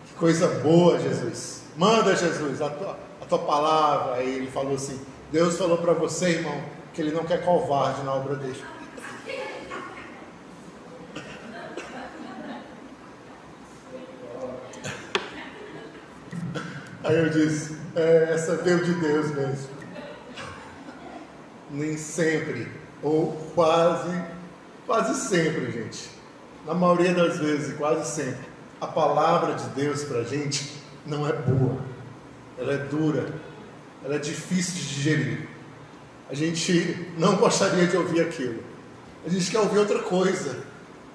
Que 0.08 0.14
coisa 0.16 0.48
boa, 0.60 1.00
Jesus. 1.00 1.62
Manda, 1.78 2.16
Jesus, 2.16 2.62
a 2.62 2.70
tua, 2.70 2.98
a 3.22 3.26
tua 3.26 3.40
palavra. 3.40 4.16
Aí 4.16 4.36
ele 4.36 4.52
falou 4.52 4.76
assim: 4.76 5.00
Deus 5.32 5.58
falou 5.58 5.78
para 5.78 5.94
você, 5.94 6.30
irmão, 6.30 6.62
que 6.94 7.02
ele 7.02 7.12
não 7.12 7.24
quer 7.24 7.44
covarde 7.44 8.04
na 8.04 8.14
obra 8.14 8.36
dele. 8.36 8.62
Aí 17.04 17.18
eu 17.18 17.30
disse: 17.30 17.78
é, 17.96 18.34
essa 18.34 18.58
veio 18.58 18.84
de 18.84 18.94
Deus 18.96 19.34
mesmo. 19.34 19.76
Nem 21.72 21.98
sempre, 21.98 22.68
ou 23.02 23.34
quase 23.56 24.35
Quase 24.86 25.28
sempre, 25.28 25.72
gente, 25.72 26.10
na 26.64 26.76
maioria 26.76 27.12
das 27.12 27.40
vezes, 27.40 27.76
quase 27.76 28.08
sempre, 28.08 28.46
a 28.80 28.86
palavra 28.86 29.56
de 29.56 29.68
Deus 29.70 30.04
para 30.04 30.20
a 30.20 30.24
gente 30.24 30.74
não 31.08 31.28
é 31.28 31.34
boa, 31.34 31.78
ela 32.56 32.74
é 32.74 32.78
dura, 32.78 33.34
ela 34.04 34.16
é 34.16 34.20
difícil 34.20 34.76
de 34.76 34.88
digerir. 34.88 35.50
A 36.30 36.36
gente 36.36 37.12
não 37.18 37.36
gostaria 37.36 37.88
de 37.88 37.98
ouvir 37.98 38.22
aquilo, 38.22 38.64
a 39.26 39.30
gente 39.30 39.50
quer 39.50 39.60
ouvir 39.60 39.80
outra 39.80 40.00
coisa. 40.00 40.64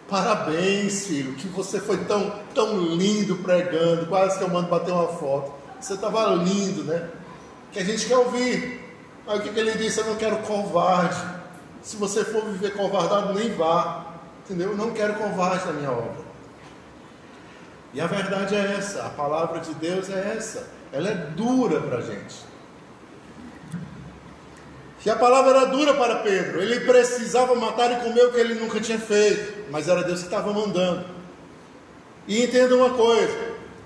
Parabéns, 0.08 1.06
filho, 1.06 1.34
que 1.34 1.46
você 1.46 1.78
foi 1.78 1.98
tão, 1.98 2.40
tão 2.52 2.76
lindo 2.80 3.36
pregando, 3.36 4.06
quase 4.06 4.36
que 4.36 4.42
eu 4.42 4.48
mando 4.48 4.68
bater 4.68 4.92
uma 4.92 5.06
foto. 5.06 5.52
Você 5.80 5.94
estava 5.94 6.26
lindo, 6.34 6.82
né? 6.82 7.08
Que 7.70 7.78
a 7.78 7.84
gente 7.84 8.06
quer 8.06 8.16
ouvir. 8.16 8.80
Aí 9.28 9.38
o 9.38 9.42
que, 9.42 9.50
que 9.50 9.60
ele 9.60 9.78
disse? 9.78 10.00
Eu 10.00 10.06
não 10.06 10.16
quero 10.16 10.38
covarde. 10.38 11.39
Se 11.82 11.96
você 11.96 12.24
for 12.24 12.44
viver 12.44 12.74
covardado, 12.74 13.34
nem 13.34 13.54
vá. 13.54 14.06
Entendeu? 14.44 14.70
Eu 14.70 14.76
não 14.76 14.92
quero 14.92 15.14
covarde 15.14 15.66
na 15.66 15.72
minha 15.72 15.90
obra. 15.90 16.30
E 17.92 18.00
a 18.00 18.06
verdade 18.06 18.54
é 18.54 18.76
essa, 18.78 19.04
a 19.04 19.10
palavra 19.10 19.60
de 19.60 19.74
Deus 19.74 20.08
é 20.08 20.34
essa. 20.36 20.68
Ela 20.92 21.08
é 21.10 21.14
dura 21.14 21.80
para 21.80 21.98
a 21.98 22.00
gente. 22.00 22.50
E 25.04 25.08
a 25.08 25.16
palavra 25.16 25.58
era 25.58 25.66
dura 25.66 25.94
para 25.94 26.16
Pedro. 26.16 26.60
Ele 26.60 26.80
precisava 26.80 27.54
matar 27.54 27.90
e 27.90 28.04
comer 28.04 28.26
o 28.26 28.32
que 28.32 28.38
ele 28.38 28.54
nunca 28.54 28.80
tinha 28.80 28.98
feito. 28.98 29.70
Mas 29.70 29.88
era 29.88 30.02
Deus 30.02 30.20
que 30.20 30.26
estava 30.26 30.52
mandando. 30.52 31.06
E 32.28 32.44
entenda 32.44 32.76
uma 32.76 32.90
coisa: 32.90 33.36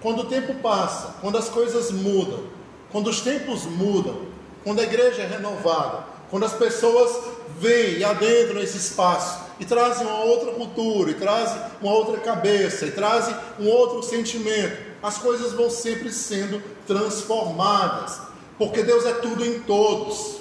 quando 0.00 0.20
o 0.20 0.24
tempo 0.24 0.54
passa, 0.56 1.14
quando 1.20 1.38
as 1.38 1.48
coisas 1.48 1.90
mudam, 1.90 2.44
quando 2.90 3.08
os 3.08 3.20
tempos 3.20 3.64
mudam, 3.64 4.22
quando 4.64 4.80
a 4.80 4.82
igreja 4.82 5.22
é 5.22 5.26
renovada, 5.26 6.04
quando 6.34 6.46
as 6.46 6.54
pessoas 6.54 7.16
vêm 7.60 7.98
e 7.98 8.04
adentram 8.04 8.60
esse 8.60 8.76
espaço 8.76 9.38
e 9.60 9.64
trazem 9.64 10.04
uma 10.04 10.24
outra 10.24 10.50
cultura, 10.50 11.12
e 11.12 11.14
trazem 11.14 11.62
uma 11.80 11.92
outra 11.92 12.18
cabeça, 12.18 12.86
e 12.86 12.90
trazem 12.90 13.32
um 13.60 13.68
outro 13.68 14.02
sentimento, 14.02 14.76
as 15.00 15.16
coisas 15.16 15.52
vão 15.52 15.70
sempre 15.70 16.10
sendo 16.10 16.60
transformadas, 16.88 18.18
porque 18.58 18.82
Deus 18.82 19.06
é 19.06 19.12
tudo 19.12 19.46
em 19.46 19.60
todos. 19.60 20.40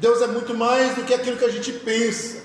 Deus 0.00 0.20
é 0.20 0.26
muito 0.26 0.52
mais 0.52 0.96
do 0.96 1.04
que 1.04 1.14
aquilo 1.14 1.36
que 1.36 1.44
a 1.44 1.52
gente 1.52 1.74
pensa. 1.74 2.42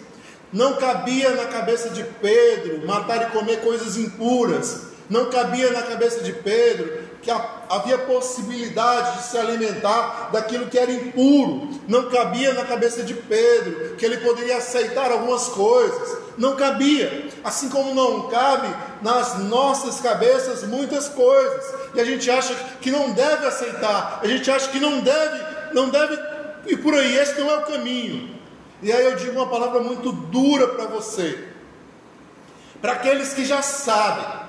Não 0.53 0.75
cabia 0.75 1.31
na 1.31 1.45
cabeça 1.45 1.89
de 1.89 2.03
Pedro 2.03 2.85
matar 2.85 3.29
e 3.29 3.31
comer 3.31 3.61
coisas 3.61 3.97
impuras. 3.97 4.89
Não 5.09 5.31
cabia 5.31 5.71
na 5.71 5.81
cabeça 5.81 6.19
de 6.19 6.33
Pedro 6.33 6.99
que 7.25 7.31
havia 7.31 7.97
possibilidade 7.97 9.17
de 9.17 9.23
se 9.23 9.35
alimentar 9.35 10.29
daquilo 10.31 10.67
que 10.67 10.77
era 10.77 10.91
impuro. 10.91 11.71
Não 11.87 12.07
cabia 12.07 12.53
na 12.53 12.63
cabeça 12.63 13.01
de 13.01 13.15
Pedro 13.15 13.95
que 13.95 14.05
ele 14.05 14.17
poderia 14.17 14.57
aceitar 14.57 15.11
algumas 15.11 15.47
coisas. 15.47 16.19
Não 16.37 16.55
cabia. 16.55 17.27
Assim 17.43 17.67
como 17.69 17.95
não 17.95 18.29
cabe 18.29 18.67
nas 19.01 19.39
nossas 19.39 19.99
cabeças 19.99 20.61
muitas 20.65 21.09
coisas. 21.09 21.73
E 21.95 21.99
a 21.99 22.05
gente 22.05 22.29
acha 22.29 22.53
que 22.79 22.91
não 22.91 23.11
deve 23.11 23.47
aceitar. 23.47 24.19
A 24.21 24.27
gente 24.27 24.51
acha 24.51 24.69
que 24.69 24.79
não 24.79 24.99
deve, 24.99 25.73
não 25.73 25.89
deve 25.89 26.19
ir 26.67 26.77
por 26.77 26.93
aí. 26.93 27.17
Esse 27.17 27.41
não 27.41 27.49
é 27.49 27.57
o 27.57 27.65
caminho. 27.65 28.35
E 28.83 28.93
aí 28.93 29.03
eu 29.03 29.15
digo 29.15 29.31
uma 29.31 29.49
palavra 29.49 29.79
muito 29.79 30.11
dura 30.11 30.67
para 30.67 30.85
você. 30.85 31.43
Para 32.79 32.91
aqueles 32.91 33.33
que 33.33 33.43
já 33.43 33.63
sabem. 33.63 34.45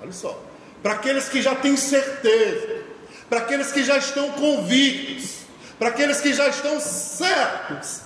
Olha 0.00 0.12
só 0.12 0.45
para 0.82 0.94
aqueles 0.94 1.28
que 1.28 1.42
já 1.42 1.54
têm 1.54 1.76
certeza, 1.76 2.84
para 3.28 3.40
aqueles 3.40 3.72
que 3.72 3.82
já 3.82 3.98
estão 3.98 4.30
convictos, 4.32 5.40
para 5.78 5.88
aqueles 5.88 6.20
que 6.20 6.32
já 6.32 6.48
estão 6.48 6.80
certos, 6.80 8.02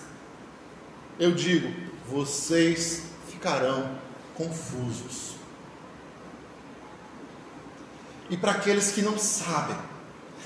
eu 1.19 1.33
digo: 1.33 1.73
vocês 2.09 3.03
ficarão 3.31 3.99
confusos. 4.35 5.31
E 8.29 8.37
para 8.37 8.53
aqueles 8.53 8.93
que 8.93 9.03
não 9.03 9.19
sabem, 9.19 9.77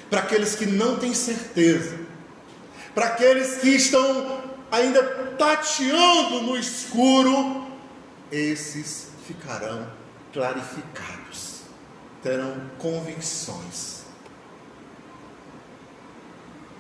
para 0.08 0.20
aqueles 0.20 0.54
que 0.54 0.66
não 0.66 0.98
têm 0.98 1.14
certeza, 1.14 1.98
para 2.94 3.06
aqueles 3.06 3.58
que 3.58 3.68
estão 3.68 4.42
ainda 4.70 5.02
tateando 5.38 6.42
no 6.42 6.56
escuro, 6.56 7.66
esses 8.32 9.08
ficarão 9.26 9.87
clarificados 10.32 11.23
terão 12.24 12.56
convicções. 12.78 14.02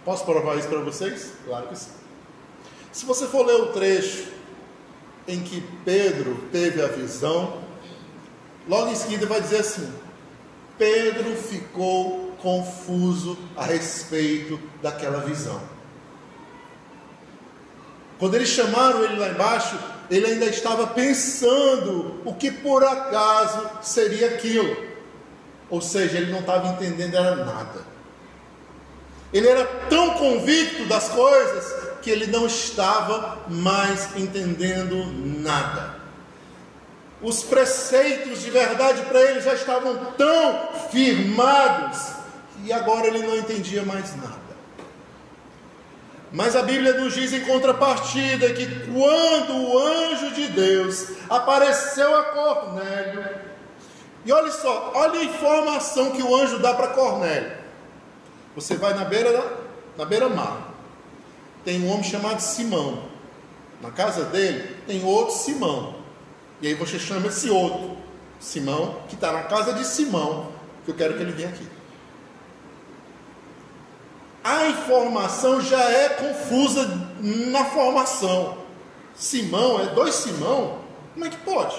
Posso 0.04 0.24
provar 0.24 0.56
isso 0.56 0.68
para 0.68 0.80
vocês? 0.80 1.32
Claro 1.46 1.68
que 1.68 1.78
sim. 1.78 1.90
Se 2.90 3.04
você 3.04 3.26
for 3.26 3.46
ler 3.46 3.60
o 3.60 3.72
trecho 3.72 4.32
em 5.28 5.42
que 5.42 5.60
Pedro 5.84 6.48
teve 6.50 6.82
a 6.82 6.86
visão, 6.86 7.62
logo 8.66 8.90
em 8.90 8.96
seguida 8.96 9.26
vai 9.26 9.40
dizer 9.40 9.58
assim: 9.58 9.92
Pedro 10.78 11.36
ficou 11.36 12.32
confuso 12.38 13.38
a 13.56 13.64
respeito 13.64 14.58
daquela 14.82 15.20
visão. 15.20 15.60
Quando 18.18 18.34
eles 18.34 18.48
chamaram 18.48 19.04
ele 19.04 19.16
lá 19.16 19.28
embaixo, 19.28 19.78
ele 20.10 20.26
ainda 20.26 20.46
estava 20.46 20.86
pensando 20.86 22.20
o 22.24 22.34
que 22.34 22.50
por 22.50 22.82
acaso 22.84 23.68
seria 23.82 24.28
aquilo. 24.28 24.93
Ou 25.70 25.80
seja, 25.80 26.18
ele 26.18 26.30
não 26.30 26.40
estava 26.40 26.68
entendendo 26.68 27.16
era 27.16 27.36
nada. 27.36 27.80
Ele 29.32 29.48
era 29.48 29.64
tão 29.88 30.10
convicto 30.10 30.84
das 30.86 31.08
coisas 31.08 31.84
que 32.02 32.10
ele 32.10 32.26
não 32.26 32.46
estava 32.46 33.38
mais 33.48 34.14
entendendo 34.16 35.04
nada. 35.40 35.96
Os 37.20 37.42
preceitos 37.42 38.42
de 38.42 38.50
verdade 38.50 39.02
para 39.02 39.20
ele 39.22 39.40
já 39.40 39.54
estavam 39.54 39.96
tão 40.16 40.68
firmados 40.90 42.12
e 42.64 42.72
agora 42.72 43.06
ele 43.06 43.26
não 43.26 43.36
entendia 43.36 43.82
mais 43.82 44.14
nada. 44.16 44.44
Mas 46.30 46.56
a 46.56 46.62
Bíblia 46.62 46.94
nos 46.94 47.14
diz 47.14 47.32
em 47.32 47.40
contrapartida 47.40 48.52
que 48.52 48.66
quando 48.86 49.56
o 49.56 49.78
anjo 49.78 50.32
de 50.32 50.48
Deus 50.48 51.06
apareceu 51.30 52.14
a 52.16 52.24
Cornélio, 52.24 53.24
e 54.24 54.32
olha 54.32 54.50
só, 54.50 54.92
olha 54.94 55.20
a 55.20 55.24
informação 55.24 56.10
que 56.12 56.22
o 56.22 56.34
anjo 56.34 56.58
dá 56.58 56.72
para 56.74 56.88
Cornélio. 56.88 57.52
Você 58.54 58.76
vai 58.76 58.94
na 58.94 59.04
beira 59.04 59.64
na 59.96 60.04
beira-mar. 60.04 60.70
Tem 61.64 61.80
um 61.82 61.90
homem 61.90 62.04
chamado 62.04 62.40
Simão. 62.40 63.04
Na 63.80 63.90
casa 63.90 64.24
dele 64.24 64.76
tem 64.86 65.04
outro 65.04 65.34
Simão. 65.34 65.96
E 66.60 66.68
aí 66.68 66.74
você 66.74 66.98
chama 66.98 67.28
esse 67.28 67.50
outro. 67.50 67.96
Simão, 68.40 69.00
que 69.08 69.14
está 69.14 69.32
na 69.32 69.44
casa 69.44 69.72
de 69.72 69.84
Simão, 69.86 70.52
que 70.84 70.90
eu 70.90 70.94
quero 70.94 71.14
que 71.14 71.22
ele 71.22 71.32
venha 71.32 71.48
aqui. 71.48 71.66
A 74.42 74.66
informação 74.66 75.60
já 75.60 75.82
é 75.82 76.10
confusa 76.10 76.86
na 77.20 77.64
formação. 77.64 78.58
Simão, 79.14 79.80
é 79.80 79.86
dois 79.94 80.14
Simão? 80.16 80.80
Como 81.14 81.24
é 81.24 81.30
que 81.30 81.38
pode? 81.38 81.76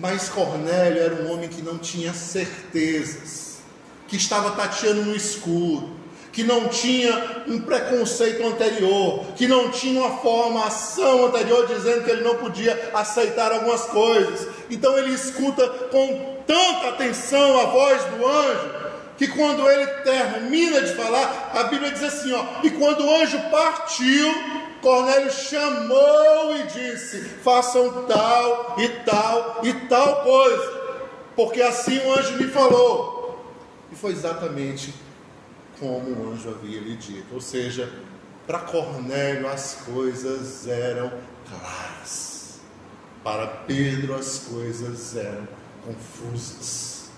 Mas 0.00 0.28
Cornélio 0.28 1.02
era 1.02 1.14
um 1.16 1.32
homem 1.32 1.48
que 1.48 1.60
não 1.60 1.76
tinha 1.76 2.14
certezas, 2.14 3.58
que 4.06 4.16
estava 4.16 4.52
tateando 4.52 5.02
no 5.02 5.16
escuro, 5.16 5.90
que 6.32 6.44
não 6.44 6.68
tinha 6.68 7.42
um 7.48 7.60
preconceito 7.60 8.46
anterior, 8.46 9.24
que 9.34 9.48
não 9.48 9.70
tinha 9.70 10.00
uma 10.00 10.18
formação 10.18 11.26
anterior 11.26 11.66
dizendo 11.66 12.04
que 12.04 12.10
ele 12.12 12.22
não 12.22 12.36
podia 12.36 12.90
aceitar 12.94 13.50
algumas 13.50 13.86
coisas. 13.86 14.46
Então 14.70 14.96
ele 14.96 15.12
escuta 15.12 15.66
com 15.90 16.36
tanta 16.46 16.90
atenção 16.90 17.58
a 17.58 17.64
voz 17.64 18.04
do 18.04 18.24
anjo, 18.24 18.74
que 19.18 19.26
quando 19.26 19.68
ele 19.68 19.86
termina 20.04 20.80
de 20.80 20.94
falar, 20.94 21.50
a 21.52 21.64
Bíblia 21.64 21.90
diz 21.90 22.04
assim, 22.04 22.32
ó, 22.32 22.44
e 22.62 22.70
quando 22.70 23.04
o 23.04 23.16
anjo 23.16 23.36
partiu, 23.50 24.32
Cornélio 24.80 25.30
chamou 25.30 26.56
e 26.56 26.62
disse: 26.64 27.20
façam 27.42 28.06
tal 28.06 28.76
e 28.78 28.88
tal 29.04 29.60
e 29.64 29.72
tal 29.88 30.22
coisa, 30.22 31.00
porque 31.34 31.60
assim 31.62 31.98
o 31.98 32.14
anjo 32.14 32.36
me 32.36 32.48
falou. 32.48 33.44
E 33.90 33.96
foi 33.96 34.12
exatamente 34.12 34.94
como 35.80 36.10
o 36.10 36.32
anjo 36.32 36.50
havia 36.50 36.80
lhe 36.80 36.96
dito. 36.96 37.34
Ou 37.34 37.40
seja, 37.40 37.92
para 38.46 38.60
Cornélio 38.60 39.48
as 39.48 39.82
coisas 39.84 40.66
eram 40.66 41.12
claras, 41.48 42.60
para 43.22 43.46
Pedro 43.46 44.14
as 44.14 44.38
coisas 44.38 45.16
eram 45.16 45.48
confusas. 45.84 47.10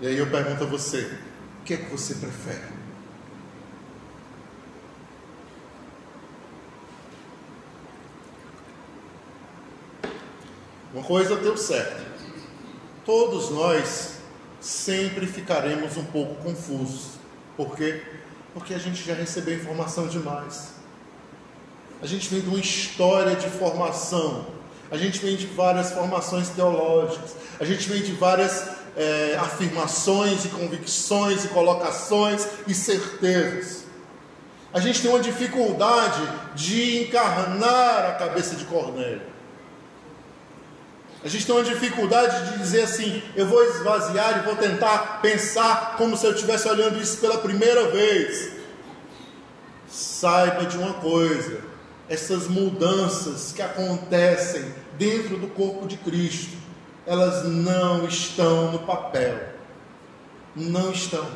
E 0.00 0.06
aí 0.06 0.18
eu 0.18 0.30
pergunto 0.30 0.64
a 0.64 0.66
você: 0.66 1.18
o 1.60 1.64
que 1.64 1.74
é 1.74 1.76
que 1.76 1.90
você 1.90 2.14
prefere? 2.14 2.77
Uma 10.92 11.04
coisa 11.04 11.36
deu 11.36 11.56
certo. 11.56 12.02
Todos 13.04 13.50
nós 13.50 14.14
sempre 14.60 15.26
ficaremos 15.26 15.96
um 15.96 16.04
pouco 16.04 16.42
confusos. 16.42 17.18
Por 17.56 17.76
quê? 17.76 18.02
Porque 18.54 18.72
a 18.72 18.78
gente 18.78 19.04
já 19.04 19.14
recebeu 19.14 19.54
informação 19.54 20.06
demais. 20.06 20.74
A 22.00 22.06
gente 22.06 22.28
vem 22.28 22.40
de 22.40 22.48
uma 22.48 22.58
história 22.58 23.36
de 23.36 23.48
formação. 23.48 24.46
A 24.90 24.96
gente 24.96 25.18
vem 25.18 25.36
de 25.36 25.46
várias 25.46 25.92
formações 25.92 26.48
teológicas. 26.48 27.34
A 27.60 27.64
gente 27.64 27.88
vem 27.88 28.00
de 28.00 28.12
várias 28.12 28.68
é, 28.96 29.36
afirmações 29.38 30.44
e 30.44 30.48
convicções 30.48 31.44
e 31.44 31.48
colocações 31.48 32.46
e 32.66 32.74
certezas. 32.74 33.84
A 34.72 34.80
gente 34.80 35.02
tem 35.02 35.10
uma 35.10 35.20
dificuldade 35.20 36.20
de 36.54 37.02
encarnar 37.02 38.06
a 38.06 38.12
cabeça 38.12 38.54
de 38.54 38.64
Cornélio. 38.64 39.37
A 41.24 41.28
gente 41.28 41.46
tem 41.46 41.54
uma 41.54 41.64
dificuldade 41.64 42.52
de 42.52 42.58
dizer 42.58 42.82
assim: 42.82 43.22
eu 43.34 43.46
vou 43.46 43.62
esvaziar 43.64 44.38
e 44.38 44.46
vou 44.46 44.56
tentar 44.56 45.20
pensar 45.20 45.96
como 45.96 46.16
se 46.16 46.24
eu 46.24 46.32
estivesse 46.32 46.68
olhando 46.68 47.00
isso 47.00 47.18
pela 47.18 47.38
primeira 47.38 47.90
vez. 47.90 48.52
Saiba 49.88 50.64
de 50.64 50.78
uma 50.78 50.94
coisa: 50.94 51.60
essas 52.08 52.46
mudanças 52.46 53.52
que 53.52 53.60
acontecem 53.60 54.72
dentro 54.96 55.36
do 55.38 55.48
corpo 55.48 55.86
de 55.88 55.96
Cristo, 55.96 56.56
elas 57.04 57.44
não 57.44 58.06
estão 58.06 58.70
no 58.70 58.78
papel. 58.80 59.54
Não 60.54 60.92
estão. 60.92 61.28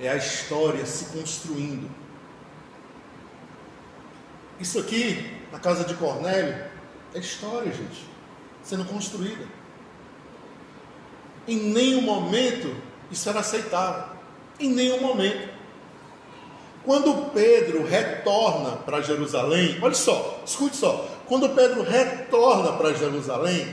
É 0.00 0.08
a 0.08 0.16
história 0.16 0.84
se 0.84 1.06
construindo. 1.16 1.88
Isso 4.58 4.78
aqui 4.78 5.43
na 5.54 5.60
casa 5.60 5.84
de 5.84 5.94
Cornélio, 5.94 6.52
é 7.14 7.18
história, 7.20 7.72
gente, 7.72 8.04
sendo 8.60 8.84
construída. 8.86 9.44
Em 11.46 11.56
nenhum 11.56 12.00
momento 12.00 12.74
isso 13.08 13.28
era 13.28 13.38
aceitável. 13.38 14.16
Em 14.58 14.68
nenhum 14.68 15.00
momento. 15.00 15.48
Quando 16.82 17.30
Pedro 17.30 17.86
retorna 17.86 18.72
para 18.78 19.00
Jerusalém, 19.00 19.78
olha 19.80 19.94
só, 19.94 20.42
escute 20.44 20.76
só. 20.76 21.08
Quando 21.28 21.48
Pedro 21.50 21.82
retorna 21.84 22.72
para 22.72 22.92
Jerusalém, 22.92 23.72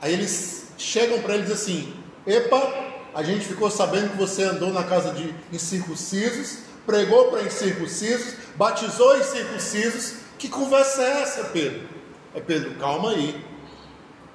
aí 0.00 0.12
eles 0.12 0.68
chegam 0.78 1.20
para 1.22 1.34
ele 1.34 1.42
e 1.42 1.46
dizem 1.46 1.56
assim: 1.56 1.94
Epa, 2.24 2.72
a 3.12 3.22
gente 3.24 3.44
ficou 3.44 3.68
sabendo 3.68 4.10
que 4.12 4.16
você 4.16 4.44
andou 4.44 4.72
na 4.72 4.84
casa 4.84 5.12
de 5.12 5.34
incircuncisos, 5.52 6.58
pregou 6.86 7.32
para 7.32 7.42
incircuncisos, 7.42 8.34
batizou 8.54 9.18
incircuncisos, 9.18 10.25
que 10.38 10.48
conversa 10.48 11.02
é 11.02 11.22
essa, 11.22 11.44
Pedro? 11.44 11.88
É 12.34 12.40
Pedro, 12.40 12.74
calma 12.74 13.10
aí. 13.10 13.44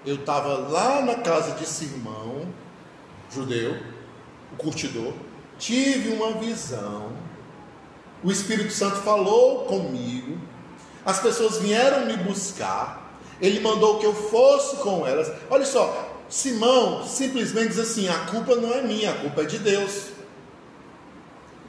Eu 0.06 0.16
estava 0.16 0.58
lá 0.58 1.02
na 1.02 1.16
casa 1.16 1.52
de 1.56 1.66
Simão, 1.66 2.48
judeu, 3.32 3.78
o 4.52 4.56
curtidor, 4.56 5.14
tive 5.60 6.10
uma 6.10 6.34
visão. 6.34 7.12
O 8.24 8.32
Espírito 8.32 8.74
Santo 8.74 8.98
falou 8.98 9.66
comigo. 9.66 10.40
As 11.06 11.20
pessoas 11.20 11.60
vieram 11.60 12.06
me 12.06 12.18
buscar. 12.18 13.18
Ele 13.40 13.60
mandou 13.60 14.00
que 14.00 14.06
eu 14.06 14.14
fosse 14.14 14.78
com 14.78 15.06
elas. 15.06 15.32
Olha 15.50 15.66
só, 15.66 16.12
Simão 16.30 17.06
simplesmente 17.06 17.70
diz 17.70 17.80
assim: 17.80 18.08
a 18.08 18.18
culpa 18.26 18.56
não 18.56 18.74
é 18.74 18.82
minha, 18.82 19.12
a 19.12 19.16
culpa 19.16 19.42
é 19.42 19.46
de 19.46 19.60
Deus. 19.60 20.10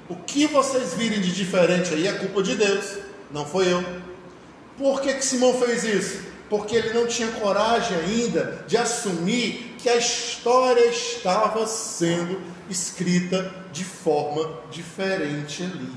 O 0.09 0.16
que 0.16 0.47
vocês 0.47 0.95
virem 0.95 1.20
de 1.20 1.33
diferente 1.33 1.95
aí 1.95 2.07
é 2.07 2.12
culpa 2.12 2.43
de 2.43 2.55
Deus, 2.55 2.99
não 3.30 3.47
foi 3.47 3.72
eu. 3.72 4.12
Por 4.77 5.01
que, 5.01 5.14
que 5.14 5.25
Simão 5.25 5.55
fez 5.61 5.85
isso? 5.85 6.23
Porque 6.49 6.77
ele 6.77 6.93
não 6.93 7.07
tinha 7.07 7.31
coragem 7.33 7.97
ainda 7.97 8.64
de 8.66 8.77
assumir 8.77 9.77
que 9.79 9.89
a 9.89 9.97
história 9.97 10.87
estava 10.87 11.66
sendo 11.66 12.41
escrita 12.68 13.53
de 13.73 13.85
forma 13.85 14.61
diferente 14.70 15.62
ali. 15.62 15.93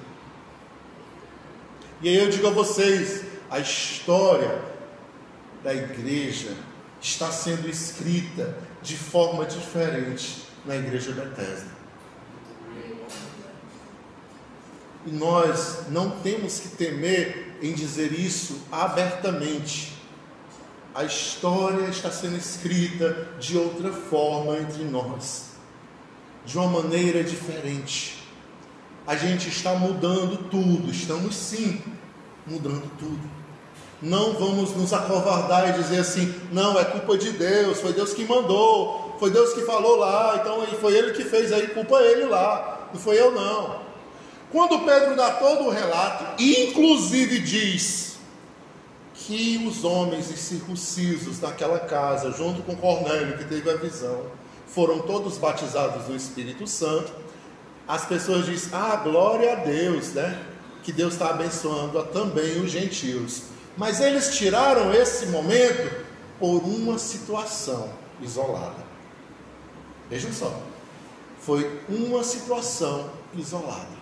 E 2.01 2.09
aí 2.09 2.17
eu 2.17 2.30
digo 2.30 2.47
a 2.47 2.51
vocês: 2.51 3.23
a 3.49 3.59
história 3.59 4.61
da 5.63 5.73
igreja 5.73 6.55
está 7.01 7.32
sendo 7.32 7.69
escrita 7.69 8.57
de 8.82 8.95
forma 8.95 9.45
diferente 9.45 10.45
na 10.65 10.76
igreja 10.76 11.11
Bethesda. 11.11 11.76
E 15.05 15.11
nós 15.11 15.88
não 15.89 16.09
temos 16.09 16.59
que 16.59 16.69
temer 16.69 17.44
em 17.61 17.73
dizer 17.73 18.11
isso 18.11 18.61
abertamente. 18.71 19.93
A 20.93 21.03
história 21.03 21.87
está 21.89 22.09
sendo 22.09 22.37
escrita 22.37 23.27
de 23.39 23.57
outra 23.57 23.91
forma 23.91 24.57
entre 24.57 24.83
nós, 24.83 25.51
de 26.45 26.57
uma 26.57 26.81
maneira 26.81 27.23
diferente. 27.23 28.23
A 29.05 29.15
gente 29.15 29.49
está 29.49 29.73
mudando 29.73 30.49
tudo, 30.49 30.89
estamos 30.89 31.35
sim 31.35 31.81
mudando 32.47 32.89
tudo. 32.97 33.35
Não 34.01 34.33
vamos 34.33 34.71
nos 34.75 34.93
acovardar 34.93 35.69
e 35.69 35.81
dizer 35.81 35.99
assim: 35.99 36.33
não, 36.51 36.79
é 36.79 36.85
culpa 36.85 37.17
de 37.17 37.31
Deus, 37.31 37.81
foi 37.81 37.93
Deus 37.93 38.13
que 38.13 38.25
mandou, 38.25 39.15
foi 39.19 39.31
Deus 39.31 39.53
que 39.53 39.61
falou 39.61 39.97
lá, 39.97 40.37
então 40.39 40.65
foi 40.79 40.95
Ele 40.95 41.11
que 41.11 41.23
fez 41.23 41.51
aí, 41.51 41.67
culpa 41.67 41.97
Ele 42.01 42.25
lá, 42.25 42.89
não 42.93 42.99
foi 42.99 43.19
eu 43.19 43.31
não. 43.31 43.84
Quando 44.55 44.85
Pedro 44.85 45.17
dá 45.17 45.31
todo 45.31 45.65
o 45.65 45.69
relato, 45.69 46.41
inclusive 46.41 47.39
diz 47.39 48.15
que 49.13 49.61
os 49.67 49.83
homens 49.83 50.31
incircuncisos 50.31 51.41
naquela 51.41 51.77
casa, 51.77 52.31
junto 52.31 52.63
com 52.63 52.73
Cornélio, 52.73 53.37
que 53.37 53.43
teve 53.43 53.69
a 53.69 53.75
visão, 53.75 54.27
foram 54.65 54.99
todos 54.99 55.37
batizados 55.37 56.07
no 56.07 56.15
Espírito 56.15 56.65
Santo, 56.67 57.11
as 57.85 58.05
pessoas 58.05 58.45
dizem: 58.45 58.69
Ah, 58.71 58.95
glória 58.95 59.51
a 59.51 59.55
Deus, 59.55 60.13
né? 60.13 60.41
Que 60.83 60.93
Deus 60.93 61.15
está 61.15 61.31
abençoando 61.31 62.01
também 62.03 62.57
os 62.61 62.71
gentios. 62.71 63.47
Mas 63.75 63.99
eles 63.99 64.37
tiraram 64.37 64.93
esse 64.93 65.25
momento 65.25 66.05
por 66.39 66.63
uma 66.63 66.97
situação 66.97 67.89
isolada. 68.21 68.85
Vejam 70.09 70.31
só, 70.31 70.57
foi 71.41 71.69
uma 71.89 72.23
situação 72.23 73.09
isolada. 73.35 73.94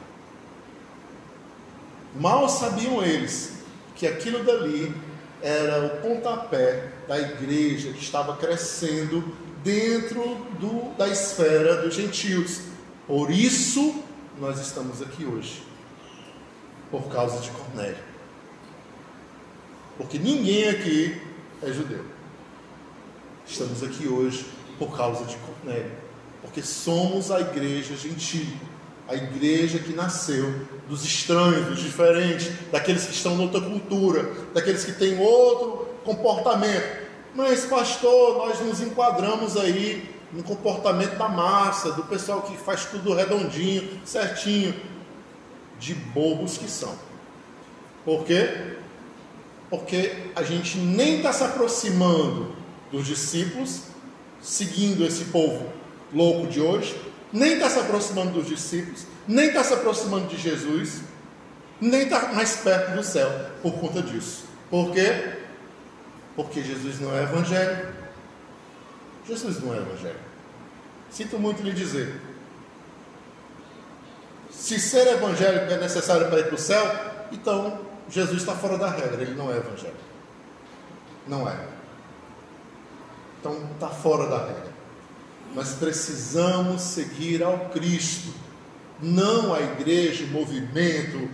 Mal 2.16 2.47
sabiam 2.47 3.03
eles 3.03 3.53
que 3.95 4.05
aquilo 4.05 4.43
dali 4.43 4.93
era 5.41 5.86
o 5.86 5.89
pontapé 6.01 6.89
da 7.07 7.20
igreja 7.20 7.91
que 7.91 8.01
estava 8.01 8.38
crescendo 8.38 9.36
dentro 9.64 10.36
do, 10.59 10.95
da 10.95 11.07
esfera 11.07 11.82
dos 11.82 11.95
gentios. 11.95 12.61
Por 13.07 13.32
isso 13.32 14.03
nós 14.39 14.59
estamos 14.59 15.01
aqui 15.01 15.26
hoje, 15.26 15.64
por 16.91 17.03
causa 17.09 17.39
de 17.39 17.49
Cornélio. 17.49 18.03
Porque 19.97 20.20
ninguém 20.20 20.70
aqui 20.70 21.22
é 21.61 21.72
judeu. 21.72 22.05
Estamos 23.45 23.84
aqui 23.84 24.07
hoje 24.07 24.45
por 24.78 24.95
causa 24.95 25.26
de 25.26 25.36
Cornélio, 25.38 25.91
porque 26.41 26.61
somos 26.61 27.32
a 27.32 27.41
igreja 27.41 27.95
gentil, 27.95 28.47
a 29.07 29.16
igreja 29.16 29.80
que 29.80 29.93
nasceu 29.93 30.68
dos 30.88 31.03
estranhos, 31.03 31.67
dos 31.67 31.79
diferentes, 31.79 32.51
daqueles 32.71 33.05
que 33.05 33.13
estão 33.13 33.36
em 33.36 33.41
outra 33.41 33.61
cultura, 33.61 34.31
daqueles 34.53 34.84
que 34.84 34.91
têm 34.91 35.19
outro 35.19 35.88
comportamento. 36.03 37.03
Mas, 37.34 37.65
pastor, 37.65 38.38
nós 38.38 38.59
nos 38.59 38.81
enquadramos 38.81 39.57
aí 39.57 40.13
no 40.31 40.43
comportamento 40.43 41.17
da 41.17 41.29
massa, 41.29 41.91
do 41.93 42.03
pessoal 42.03 42.41
que 42.41 42.57
faz 42.57 42.86
tudo 42.86 43.13
redondinho, 43.13 44.01
certinho, 44.05 44.73
de 45.79 45.93
bobos 45.93 46.57
que 46.57 46.69
são. 46.69 46.95
Por 48.03 48.25
quê? 48.25 48.75
Porque 49.69 50.13
a 50.36 50.43
gente 50.43 50.77
nem 50.77 51.17
está 51.17 51.31
se 51.31 51.43
aproximando 51.43 52.55
dos 52.91 53.07
discípulos, 53.07 53.84
seguindo 54.41 55.05
esse 55.05 55.25
povo 55.25 55.71
louco 56.13 56.47
de 56.47 56.61
hoje, 56.61 56.95
nem 57.31 57.53
está 57.53 57.69
se 57.69 57.79
aproximando 57.79 58.34
dos 58.34 58.47
discípulos, 58.47 59.07
nem 59.28 59.47
está 59.47 59.63
se 59.63 59.74
aproximando 59.74 60.28
de 60.28 60.38
Jesus, 60.38 61.01
nem 61.80 62.03
está 62.03 62.34
mais 62.34 62.57
perto 62.57 62.95
do 62.95 63.03
céu 63.03 63.30
por 63.61 63.74
conta 63.74 64.01
disso. 64.01 64.45
Por 64.69 64.91
quê? 64.91 65.38
Porque 66.36 66.63
Jesus 66.63 66.99
não 66.99 67.15
é 67.15 67.24
evangelho. 67.24 67.93
Jesus 69.28 69.61
não 69.61 69.74
é 69.74 69.78
evangelho. 69.78 70.19
Sinto 71.09 71.38
muito 71.38 71.61
lhe 71.61 71.71
dizer. 71.71 72.19
Se 74.49 74.80
ser 74.80 75.07
evangélico 75.07 75.71
é 75.71 75.78
necessário 75.78 76.28
para 76.28 76.39
ir 76.39 76.45
para 76.45 76.55
o 76.55 76.57
céu, 76.57 76.84
então 77.32 77.80
Jesus 78.09 78.41
está 78.41 78.53
fora 78.55 78.78
da 78.78 78.89
regra, 78.89 79.21
ele 79.21 79.36
não 79.36 79.51
é 79.51 79.57
evangélico. 79.57 79.97
Não 81.28 81.47
é. 81.47 81.67
Então 83.39 83.69
está 83.74 83.89
fora 83.89 84.28
da 84.28 84.38
regra. 84.38 84.74
Nós 85.53 85.74
precisamos 85.74 86.82
seguir 86.82 87.43
ao 87.43 87.69
Cristo, 87.69 88.34
não 89.03 89.53
a 89.53 89.61
igreja, 89.61 90.23
o 90.25 90.27
movimento, 90.29 91.29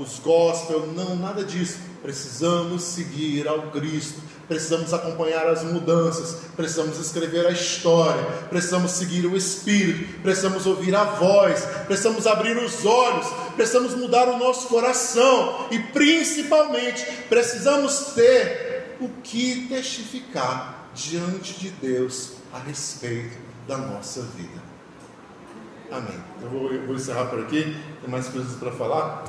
os 0.00 0.18
gospel, 0.18 0.86
não, 0.94 1.16
nada 1.16 1.44
disso. 1.44 1.78
Precisamos 2.02 2.82
seguir 2.82 3.48
ao 3.48 3.70
Cristo, 3.72 4.20
precisamos 4.46 4.94
acompanhar 4.94 5.48
as 5.48 5.64
mudanças, 5.64 6.42
precisamos 6.56 6.98
escrever 6.98 7.46
a 7.46 7.50
história, 7.50 8.22
precisamos 8.48 8.92
seguir 8.92 9.26
o 9.26 9.36
Espírito, 9.36 10.20
precisamos 10.22 10.64
ouvir 10.64 10.94
a 10.94 11.04
voz, 11.04 11.66
precisamos 11.86 12.26
abrir 12.26 12.56
os 12.56 12.86
olhos, 12.86 13.26
precisamos 13.56 13.94
mudar 13.94 14.28
o 14.28 14.38
nosso 14.38 14.68
coração 14.68 15.66
e 15.72 15.78
principalmente 15.78 17.04
precisamos 17.28 18.12
ter 18.14 18.96
o 19.00 19.08
que 19.22 19.66
testificar 19.68 20.90
diante 20.94 21.58
de 21.58 21.70
Deus 21.70 22.32
a 22.52 22.58
respeito 22.58 23.36
da 23.66 23.76
nossa 23.76 24.22
vida. 24.22 24.67
Amém. 25.90 26.22
Eu 26.42 26.50
vou, 26.50 26.70
eu 26.70 26.86
vou 26.86 26.94
encerrar 26.94 27.26
por 27.26 27.40
aqui, 27.40 27.74
tem 28.00 28.10
mais 28.10 28.28
coisas 28.28 28.56
para 28.56 28.70
falar. 28.70 29.24